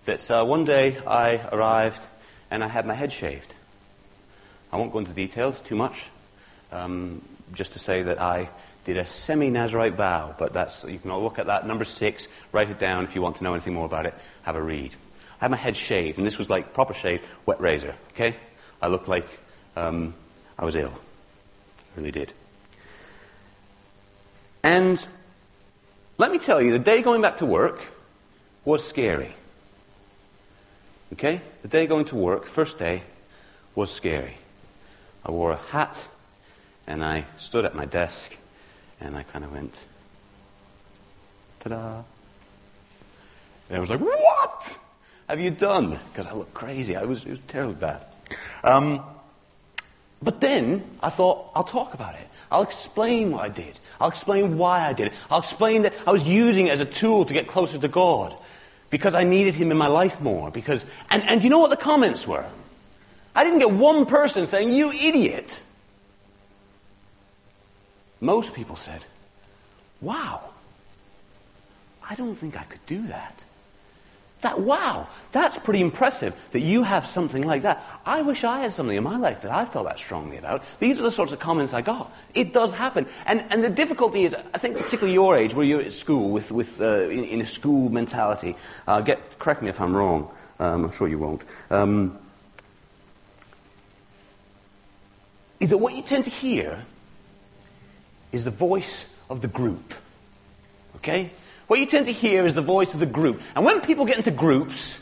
that 0.06 0.30
uh, 0.30 0.44
one 0.44 0.64
day 0.64 1.00
I 1.08 1.38
arrived 1.52 2.02
and 2.52 2.64
I 2.64 2.68
had 2.68 2.86
my 2.86 2.94
head 2.94 3.12
shaved. 3.12 3.54
I 4.76 4.78
won't 4.78 4.92
go 4.92 5.00
into 5.00 5.14
details 5.14 5.58
too 5.62 5.78
much, 5.78 6.04
um, 6.74 7.22
just 7.54 7.72
to 7.74 7.80
say 7.80 8.04
that 8.04 8.22
I 8.22 8.50
did 8.84 8.98
a 8.98 9.06
semi-Nazarite 9.06 9.94
vow, 9.94 10.36
but 10.38 10.52
that's, 10.52 10.84
you 10.84 11.00
can 11.00 11.12
all 11.12 11.24
look 11.24 11.40
at 11.40 11.48
that, 11.48 11.66
number 11.66 11.86
six, 11.86 12.28
write 12.52 12.70
it 12.70 12.78
down 12.78 13.06
if 13.06 13.16
you 13.16 13.22
want 13.22 13.38
to 13.38 13.46
know 13.46 13.54
anything 13.54 13.74
more 13.74 13.86
about 13.86 14.06
it, 14.06 14.14
have 14.42 14.58
a 14.58 14.62
read. 14.62 14.92
I 15.40 15.46
had 15.46 15.52
my 15.52 15.56
head 15.56 15.78
shaved, 15.78 16.18
and 16.18 16.28
this 16.28 16.38
was 16.38 16.50
like 16.50 16.74
proper 16.74 16.94
shave, 16.94 17.22
wet 17.46 17.62
razor, 17.62 17.96
okay? 18.12 18.36
I 18.82 18.88
looked 18.88 19.08
like 19.08 19.26
um, 19.78 20.14
I 20.60 20.66
was 20.66 20.76
ill. 20.76 20.92
I 20.92 21.98
really 22.02 22.12
did. 22.12 22.34
And 24.62 25.08
let 26.18 26.34
me 26.34 26.38
tell 26.38 26.62
you, 26.62 26.74
the 26.74 26.80
day 26.80 27.02
going 27.02 27.22
back 27.22 27.38
to 27.38 27.46
work 27.46 27.82
was 28.66 28.86
scary. 28.86 29.34
Okay? 31.14 31.40
The 31.62 31.70
day 31.70 31.88
going 31.88 32.06
to 32.08 32.18
work, 32.18 32.46
first 32.46 32.78
day, 32.78 33.04
was 33.74 33.90
scary. 33.90 34.38
I 35.26 35.32
wore 35.32 35.52
a 35.52 35.58
hat 35.58 35.98
and 36.86 37.04
I 37.04 37.26
stood 37.38 37.66
at 37.66 37.76
my 37.76 37.86
desk 37.86 38.38
and 39.02 39.16
I 39.16 39.24
kind 39.24 39.44
of 39.44 39.52
went, 39.52 39.74
ta 41.62 41.70
da. 41.70 42.02
And 43.70 43.78
I 43.78 43.80
was 43.80 43.90
like, 43.90 44.00
what 44.00 44.78
have 45.28 45.40
you 45.40 45.50
done? 45.50 46.00
Because 46.12 46.28
I 46.28 46.34
looked 46.34 46.54
crazy. 46.54 46.96
I 46.96 47.04
was, 47.04 47.26
it 47.26 47.32
was 47.32 47.40
terribly 47.48 47.76
bad. 47.76 48.06
Um, 48.64 49.04
but 50.22 50.42
then 50.42 50.84
I 51.02 51.10
thought, 51.10 51.52
I'll 51.56 51.64
talk 51.64 51.94
about 51.94 52.16
it. 52.16 52.28
I'll 52.52 52.62
explain 52.62 53.32
what 53.32 53.44
I 53.44 53.50
did. 53.50 53.80
I'll 54.00 54.10
explain 54.10 54.58
why 54.58 54.88
I 54.88 54.94
did 54.94 55.08
it. 55.08 55.14
I'll 55.32 55.40
explain 55.40 55.82
that 55.82 55.94
I 56.06 56.12
was 56.12 56.24
using 56.24 56.68
it 56.68 56.72
as 56.72 56.80
a 56.80 56.86
tool 56.86 57.26
to 57.26 57.34
get 57.34 57.48
closer 57.48 57.80
to 57.80 57.88
God 57.88 58.36
because 58.92 59.16
I 59.16 59.24
needed 59.24 59.56
Him 59.56 59.72
in 59.72 59.78
my 59.78 59.88
life 59.88 60.22
more. 60.22 60.52
Because, 60.52 60.86
and, 61.10 61.24
and 61.24 61.44
you 61.44 61.50
know 61.50 61.60
what 61.60 61.72
the 61.72 61.78
comments 61.78 62.28
were? 62.28 62.46
I 63.36 63.44
didn't 63.44 63.60
get 63.60 63.72
one 63.72 64.06
person 64.06 64.46
saying, 64.46 64.72
You 64.72 64.92
idiot. 64.92 65.62
Most 68.22 68.54
people 68.54 68.78
said, 68.78 69.04
Wow, 70.02 70.42
I 72.10 72.16
don't 72.16 72.36
think 72.36 72.60
I 72.60 72.64
could 72.64 72.86
do 72.86 73.08
that. 73.08 73.42
That, 74.46 74.60
wow, 74.60 75.08
that's 75.32 75.58
pretty 75.58 75.82
impressive 75.82 76.36
that 76.52 76.60
you 76.60 76.84
have 76.84 77.08
something 77.08 77.42
like 77.42 77.64
that. 77.64 77.84
I 78.06 78.22
wish 78.22 78.44
I 78.44 78.60
had 78.60 78.74
something 78.74 78.96
in 78.96 79.04
my 79.04 79.18
life 79.18 79.42
that 79.42 79.52
I 79.52 79.66
felt 79.66 79.86
that 79.88 79.98
strongly 79.98 80.38
about. 80.38 80.64
These 80.80 81.00
are 81.00 81.04
the 81.04 81.10
sorts 81.10 81.34
of 81.34 81.40
comments 81.40 81.74
I 81.74 81.82
got. 81.82 82.14
It 82.36 82.54
does 82.54 82.72
happen. 82.72 83.08
And, 83.26 83.44
and 83.50 83.64
the 83.64 83.72
difficulty 83.72 84.24
is, 84.24 84.36
I 84.54 84.60
think, 84.60 84.78
particularly 84.78 85.14
your 85.14 85.36
age, 85.36 85.56
where 85.56 85.66
you're 85.66 85.82
at 85.82 85.94
school 85.94 86.30
with, 86.30 86.52
with 86.52 86.80
uh, 86.80 87.10
in, 87.10 87.24
in, 87.24 87.42
a 87.42 87.46
school 87.46 87.90
mentality, 87.90 88.56
uh, 88.88 89.02
get, 89.02 89.40
correct 89.40 89.64
me 89.64 89.70
if 89.70 89.82
I'm 89.82 89.96
wrong, 89.96 90.30
um, 90.60 90.86
I'm 90.86 90.92
sure 90.92 91.08
you 91.08 91.18
won't, 91.18 91.42
um, 91.72 92.20
is 95.60 95.70
that 95.70 95.78
what 95.78 95.94
you 95.94 96.02
tend 96.02 96.26
to 96.26 96.30
hear 96.30 96.86
is 98.32 98.44
the 98.44 98.52
voice 98.52 99.06
of 99.30 99.42
the 99.42 99.48
group. 99.48 99.94
Okay? 100.98 101.32
What 101.68 101.80
you 101.80 101.86
tend 101.86 102.06
to 102.06 102.12
hear 102.12 102.46
is 102.46 102.54
the 102.54 102.62
voice 102.62 102.94
of 102.94 103.00
the 103.00 103.06
group. 103.06 103.42
And 103.56 103.66
when 103.66 103.82
people 103.82 104.06
get 104.06 104.18
into 104.18 104.32
groups, 104.32 104.96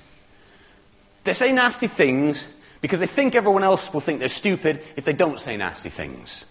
they 1.24 1.34
say 1.34 1.52
nasty 1.52 1.88
things 1.88 2.46
because 2.82 3.00
they 3.00 3.08
think 3.08 3.36
everyone 3.36 3.63
else 3.63 3.94
will 3.94 4.02
think 4.02 4.20
they're 4.20 4.30
stupid 4.30 4.82
if 4.96 5.06
they 5.06 5.13
don't 5.13 5.39
say 5.39 5.58
nasty 5.58 5.89
things. 5.89 6.46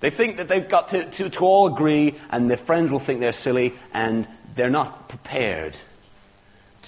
They 0.00 0.10
think 0.10 0.36
that 0.36 0.48
they've 0.48 0.68
got 0.68 0.88
to, 0.88 1.10
to, 1.10 1.28
to 1.28 1.44
all 1.44 1.66
agree 1.66 2.14
and 2.30 2.48
their 2.48 2.56
friends 2.56 2.90
will 2.90 2.98
think 2.98 3.20
they're 3.20 3.32
silly 3.32 3.74
and 3.92 4.28
they're 4.54 4.70
not 4.70 5.08
prepared 5.08 5.76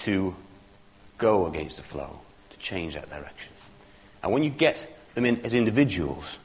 to 0.03 0.35
go 1.17 1.45
against 1.45 1.77
the 1.77 1.83
flow, 1.83 2.19
to 2.49 2.57
change 2.57 2.93
that 2.93 3.09
direction. 3.09 3.51
And 4.23 4.31
when 4.31 4.43
you 4.43 4.49
get 4.49 4.87
them 5.15 5.25
in 5.25 5.41
as 5.45 5.53
individuals, 5.53 6.37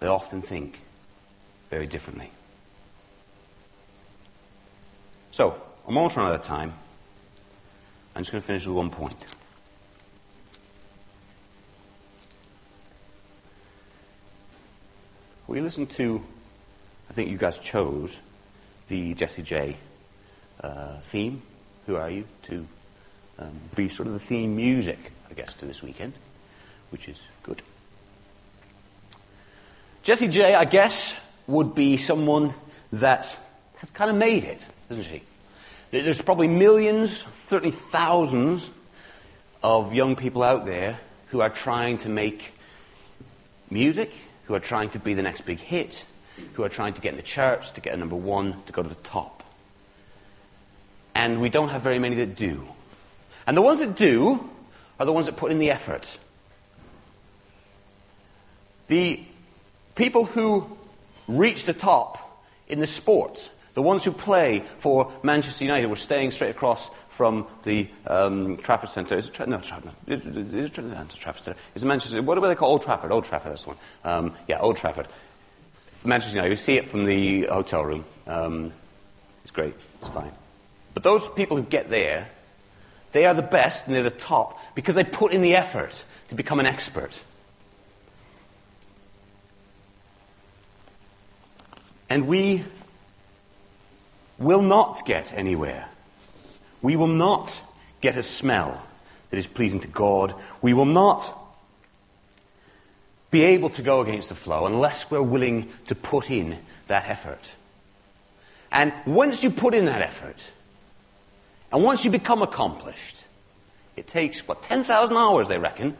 they 0.00 0.06
often 0.06 0.42
think 0.42 0.78
very 1.70 1.86
differently. 1.86 2.30
So, 5.32 5.60
I'm 5.86 5.96
almost 5.96 6.16
running 6.16 6.32
out 6.32 6.40
of 6.40 6.46
time. 6.46 6.72
I'm 8.14 8.22
just 8.22 8.32
going 8.32 8.42
to 8.42 8.46
finish 8.46 8.66
with 8.66 8.76
one 8.76 8.90
point. 8.90 9.16
We 15.46 15.60
listened 15.60 15.90
to, 15.92 16.22
I 17.08 17.12
think 17.14 17.30
you 17.30 17.38
guys 17.38 17.58
chose 17.58 18.18
the 18.88 19.14
Jessie 19.14 19.42
J 19.42 19.76
uh, 20.62 20.98
theme. 21.00 21.42
Who 21.86 21.96
are 21.96 22.10
you? 22.10 22.24
To 22.48 22.66
um, 23.38 23.52
be 23.74 23.88
sort 23.88 24.08
of 24.08 24.14
the 24.14 24.20
theme 24.20 24.56
music, 24.56 25.12
I 25.30 25.34
guess, 25.34 25.54
to 25.54 25.66
this 25.66 25.82
weekend, 25.82 26.12
which 26.90 27.08
is 27.08 27.22
good. 27.42 27.62
Jessie 30.02 30.28
J, 30.28 30.54
I 30.54 30.64
guess, 30.64 31.14
would 31.46 31.74
be 31.74 31.96
someone 31.96 32.54
that 32.92 33.34
has 33.78 33.90
kind 33.90 34.10
of 34.10 34.16
made 34.16 34.44
it, 34.44 34.66
isn't 34.90 35.04
she? 35.04 35.22
There's 35.90 36.20
probably 36.20 36.48
millions, 36.48 37.24
certainly 37.34 37.70
thousands 37.70 38.68
of 39.62 39.94
young 39.94 40.16
people 40.16 40.42
out 40.42 40.66
there 40.66 40.98
who 41.28 41.40
are 41.40 41.50
trying 41.50 41.98
to 41.98 42.08
make 42.08 42.52
music, 43.70 44.12
who 44.44 44.54
are 44.54 44.60
trying 44.60 44.90
to 44.90 44.98
be 44.98 45.14
the 45.14 45.22
next 45.22 45.42
big 45.42 45.58
hit, 45.58 46.04
who 46.54 46.62
are 46.62 46.68
trying 46.68 46.94
to 46.94 47.00
get 47.00 47.10
in 47.10 47.16
the 47.16 47.22
charts, 47.22 47.70
to 47.70 47.80
get 47.80 47.94
a 47.94 47.96
number 47.96 48.16
one, 48.16 48.62
to 48.66 48.72
go 48.72 48.82
to 48.82 48.88
the 48.88 48.94
top. 48.96 49.42
And 51.14 51.40
we 51.40 51.48
don't 51.48 51.70
have 51.70 51.82
very 51.82 51.98
many 51.98 52.16
that 52.16 52.36
do. 52.36 52.66
And 53.46 53.56
the 53.56 53.62
ones 53.62 53.80
that 53.80 53.96
do 53.96 54.48
are 55.00 55.06
the 55.06 55.12
ones 55.12 55.26
that 55.26 55.36
put 55.36 55.50
in 55.50 55.58
the 55.58 55.70
effort. 55.70 56.18
The 58.88 59.20
people 59.94 60.24
who 60.24 60.66
reach 61.26 61.64
the 61.64 61.74
top 61.74 62.44
in 62.68 62.80
the 62.80 62.86
sport, 62.86 63.48
the 63.74 63.82
ones 63.82 64.04
who 64.04 64.12
play 64.12 64.64
for 64.78 65.12
Manchester 65.22 65.64
United, 65.64 65.86
were 65.86 65.96
staying 65.96 66.30
straight 66.32 66.50
across 66.50 66.88
from 67.08 67.46
the 67.64 67.88
um, 68.06 68.56
Trafford 68.58 68.90
Centre. 68.90 69.16
Is 69.16 69.28
it 69.28 69.48
no, 69.48 69.58
Trafford. 69.58 69.92
Is 70.06 70.54
it 70.54 70.74
Trafford 70.74 71.44
Centre? 71.44 71.60
Is 71.74 71.82
it 71.82 71.86
Manchester? 71.86 72.22
What 72.22 72.36
do 72.36 72.46
they 72.46 72.54
call 72.54 72.70
Old 72.70 72.82
Trafford? 72.82 73.10
Old 73.10 73.24
Trafford. 73.24 73.52
That's 73.52 73.64
the 73.64 73.70
one. 73.70 73.78
Um, 74.04 74.36
yeah, 74.46 74.60
Old 74.60 74.76
Trafford. 74.76 75.08
Manchester 76.04 76.36
United. 76.36 76.50
You 76.50 76.56
see 76.56 76.76
it 76.76 76.88
from 76.88 77.04
the 77.04 77.46
hotel 77.46 77.84
room. 77.84 78.04
Um, 78.26 78.72
it's 79.42 79.50
great. 79.50 79.74
It's 80.00 80.08
fine. 80.08 80.30
But 80.94 81.02
those 81.02 81.28
people 81.30 81.56
who 81.56 81.64
get 81.64 81.90
there, 81.90 82.28
they 83.12 83.24
are 83.24 83.34
the 83.34 83.42
best 83.42 83.86
and 83.86 83.96
they're 83.96 84.02
the 84.02 84.10
top 84.10 84.58
because 84.74 84.94
they 84.94 85.04
put 85.04 85.32
in 85.32 85.42
the 85.42 85.56
effort 85.56 86.02
to 86.28 86.34
become 86.34 86.60
an 86.60 86.66
expert. 86.66 87.18
And 92.10 92.26
we 92.26 92.64
will 94.38 94.62
not 94.62 95.04
get 95.04 95.32
anywhere. 95.32 95.88
We 96.80 96.96
will 96.96 97.06
not 97.06 97.60
get 98.00 98.16
a 98.16 98.22
smell 98.22 98.82
that 99.30 99.36
is 99.36 99.46
pleasing 99.46 99.80
to 99.80 99.88
God. 99.88 100.34
We 100.62 100.72
will 100.72 100.84
not 100.84 101.34
be 103.30 103.42
able 103.42 103.70
to 103.70 103.82
go 103.82 104.00
against 104.00 104.30
the 104.30 104.34
flow 104.34 104.66
unless 104.66 105.10
we're 105.10 105.20
willing 105.20 105.70
to 105.86 105.94
put 105.94 106.30
in 106.30 106.58
that 106.86 107.08
effort. 107.08 107.42
And 108.70 108.92
once 109.06 109.42
you 109.42 109.50
put 109.50 109.74
in 109.74 109.86
that 109.86 110.02
effort, 110.02 110.36
and 111.70 111.82
once 111.82 112.04
you 112.04 112.10
become 112.10 112.42
accomplished, 112.42 113.16
it 113.96 114.06
takes, 114.06 114.46
what, 114.46 114.62
10,000 114.62 115.16
hours, 115.16 115.48
they 115.48 115.58
reckon, 115.58 115.96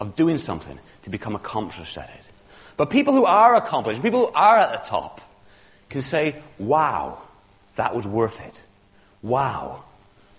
of 0.00 0.16
doing 0.16 0.38
something 0.38 0.78
to 1.04 1.10
become 1.10 1.36
accomplished 1.36 1.96
at 1.98 2.08
it. 2.08 2.24
But 2.76 2.90
people 2.90 3.14
who 3.14 3.24
are 3.24 3.54
accomplished, 3.54 4.02
people 4.02 4.26
who 4.26 4.32
are 4.32 4.58
at 4.58 4.72
the 4.72 4.88
top, 4.88 5.20
can 5.92 6.02
say, 6.02 6.36
wow, 6.58 7.18
that 7.76 7.94
was 7.94 8.06
worth 8.06 8.40
it. 8.44 8.60
Wow, 9.22 9.84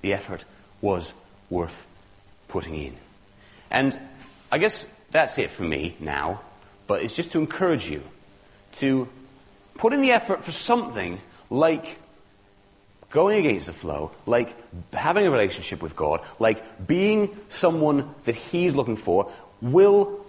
the 0.02 0.14
effort 0.14 0.44
was 0.82 1.14
worth 1.50 1.86
putting 2.50 2.76
in. 2.76 2.96
And 3.72 3.98
I 4.52 4.58
guess 4.58 4.86
that's 5.12 5.38
it 5.38 5.52
for 5.52 5.64
me 5.64 5.96
now, 6.00 6.42
but 6.88 7.02
it's 7.02 7.16
just 7.16 7.32
to 7.32 7.40
encourage 7.40 7.90
you 7.90 8.04
to 8.80 9.08
put 9.76 9.94
in 9.94 10.02
the 10.02 10.12
effort 10.12 10.44
for 10.44 10.52
something 10.52 11.20
like 11.50 11.98
going 13.10 13.46
against 13.46 13.68
the 13.68 13.74
flow, 13.74 14.12
like 14.26 14.54
having 14.92 15.26
a 15.26 15.32
relationship 15.32 15.82
with 15.82 15.96
God, 15.96 16.22
like 16.40 16.88
being 16.88 17.30
someone 17.50 18.14
that 18.26 18.36
He's 18.36 18.76
looking 18.76 18.98
for, 18.98 19.32
will, 19.62 20.26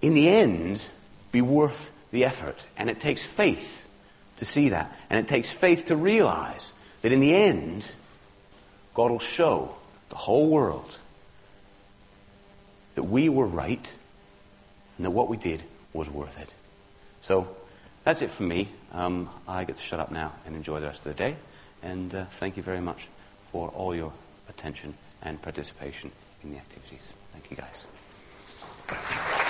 in 0.00 0.14
the 0.14 0.28
end, 0.28 0.82
be 1.32 1.42
worth 1.42 1.90
the 2.10 2.24
effort. 2.24 2.64
And 2.76 2.88
it 2.88 2.98
takes 2.98 3.22
faith 3.22 3.83
to 4.38 4.44
see 4.44 4.70
that. 4.70 4.94
And 5.10 5.18
it 5.18 5.28
takes 5.28 5.50
faith 5.50 5.86
to 5.86 5.96
realize 5.96 6.70
that 7.02 7.12
in 7.12 7.20
the 7.20 7.34
end, 7.34 7.90
God 8.94 9.10
will 9.10 9.18
show 9.18 9.76
the 10.08 10.16
whole 10.16 10.48
world 10.48 10.98
that 12.94 13.02
we 13.02 13.28
were 13.28 13.46
right 13.46 13.92
and 14.96 15.04
that 15.04 15.10
what 15.10 15.28
we 15.28 15.36
did 15.36 15.62
was 15.92 16.08
worth 16.08 16.38
it. 16.38 16.48
So 17.22 17.48
that's 18.04 18.22
it 18.22 18.30
for 18.30 18.44
me. 18.44 18.68
Um, 18.92 19.28
I 19.48 19.64
get 19.64 19.76
to 19.76 19.82
shut 19.82 20.00
up 20.00 20.12
now 20.12 20.32
and 20.46 20.54
enjoy 20.54 20.80
the 20.80 20.86
rest 20.86 20.98
of 20.98 21.04
the 21.04 21.14
day. 21.14 21.36
And 21.82 22.14
uh, 22.14 22.24
thank 22.38 22.56
you 22.56 22.62
very 22.62 22.80
much 22.80 23.08
for 23.50 23.68
all 23.70 23.94
your 23.94 24.12
attention 24.48 24.94
and 25.22 25.40
participation 25.40 26.12
in 26.42 26.52
the 26.52 26.58
activities. 26.58 27.02
Thank 27.32 27.50
you, 27.50 27.56
guys. 27.56 29.40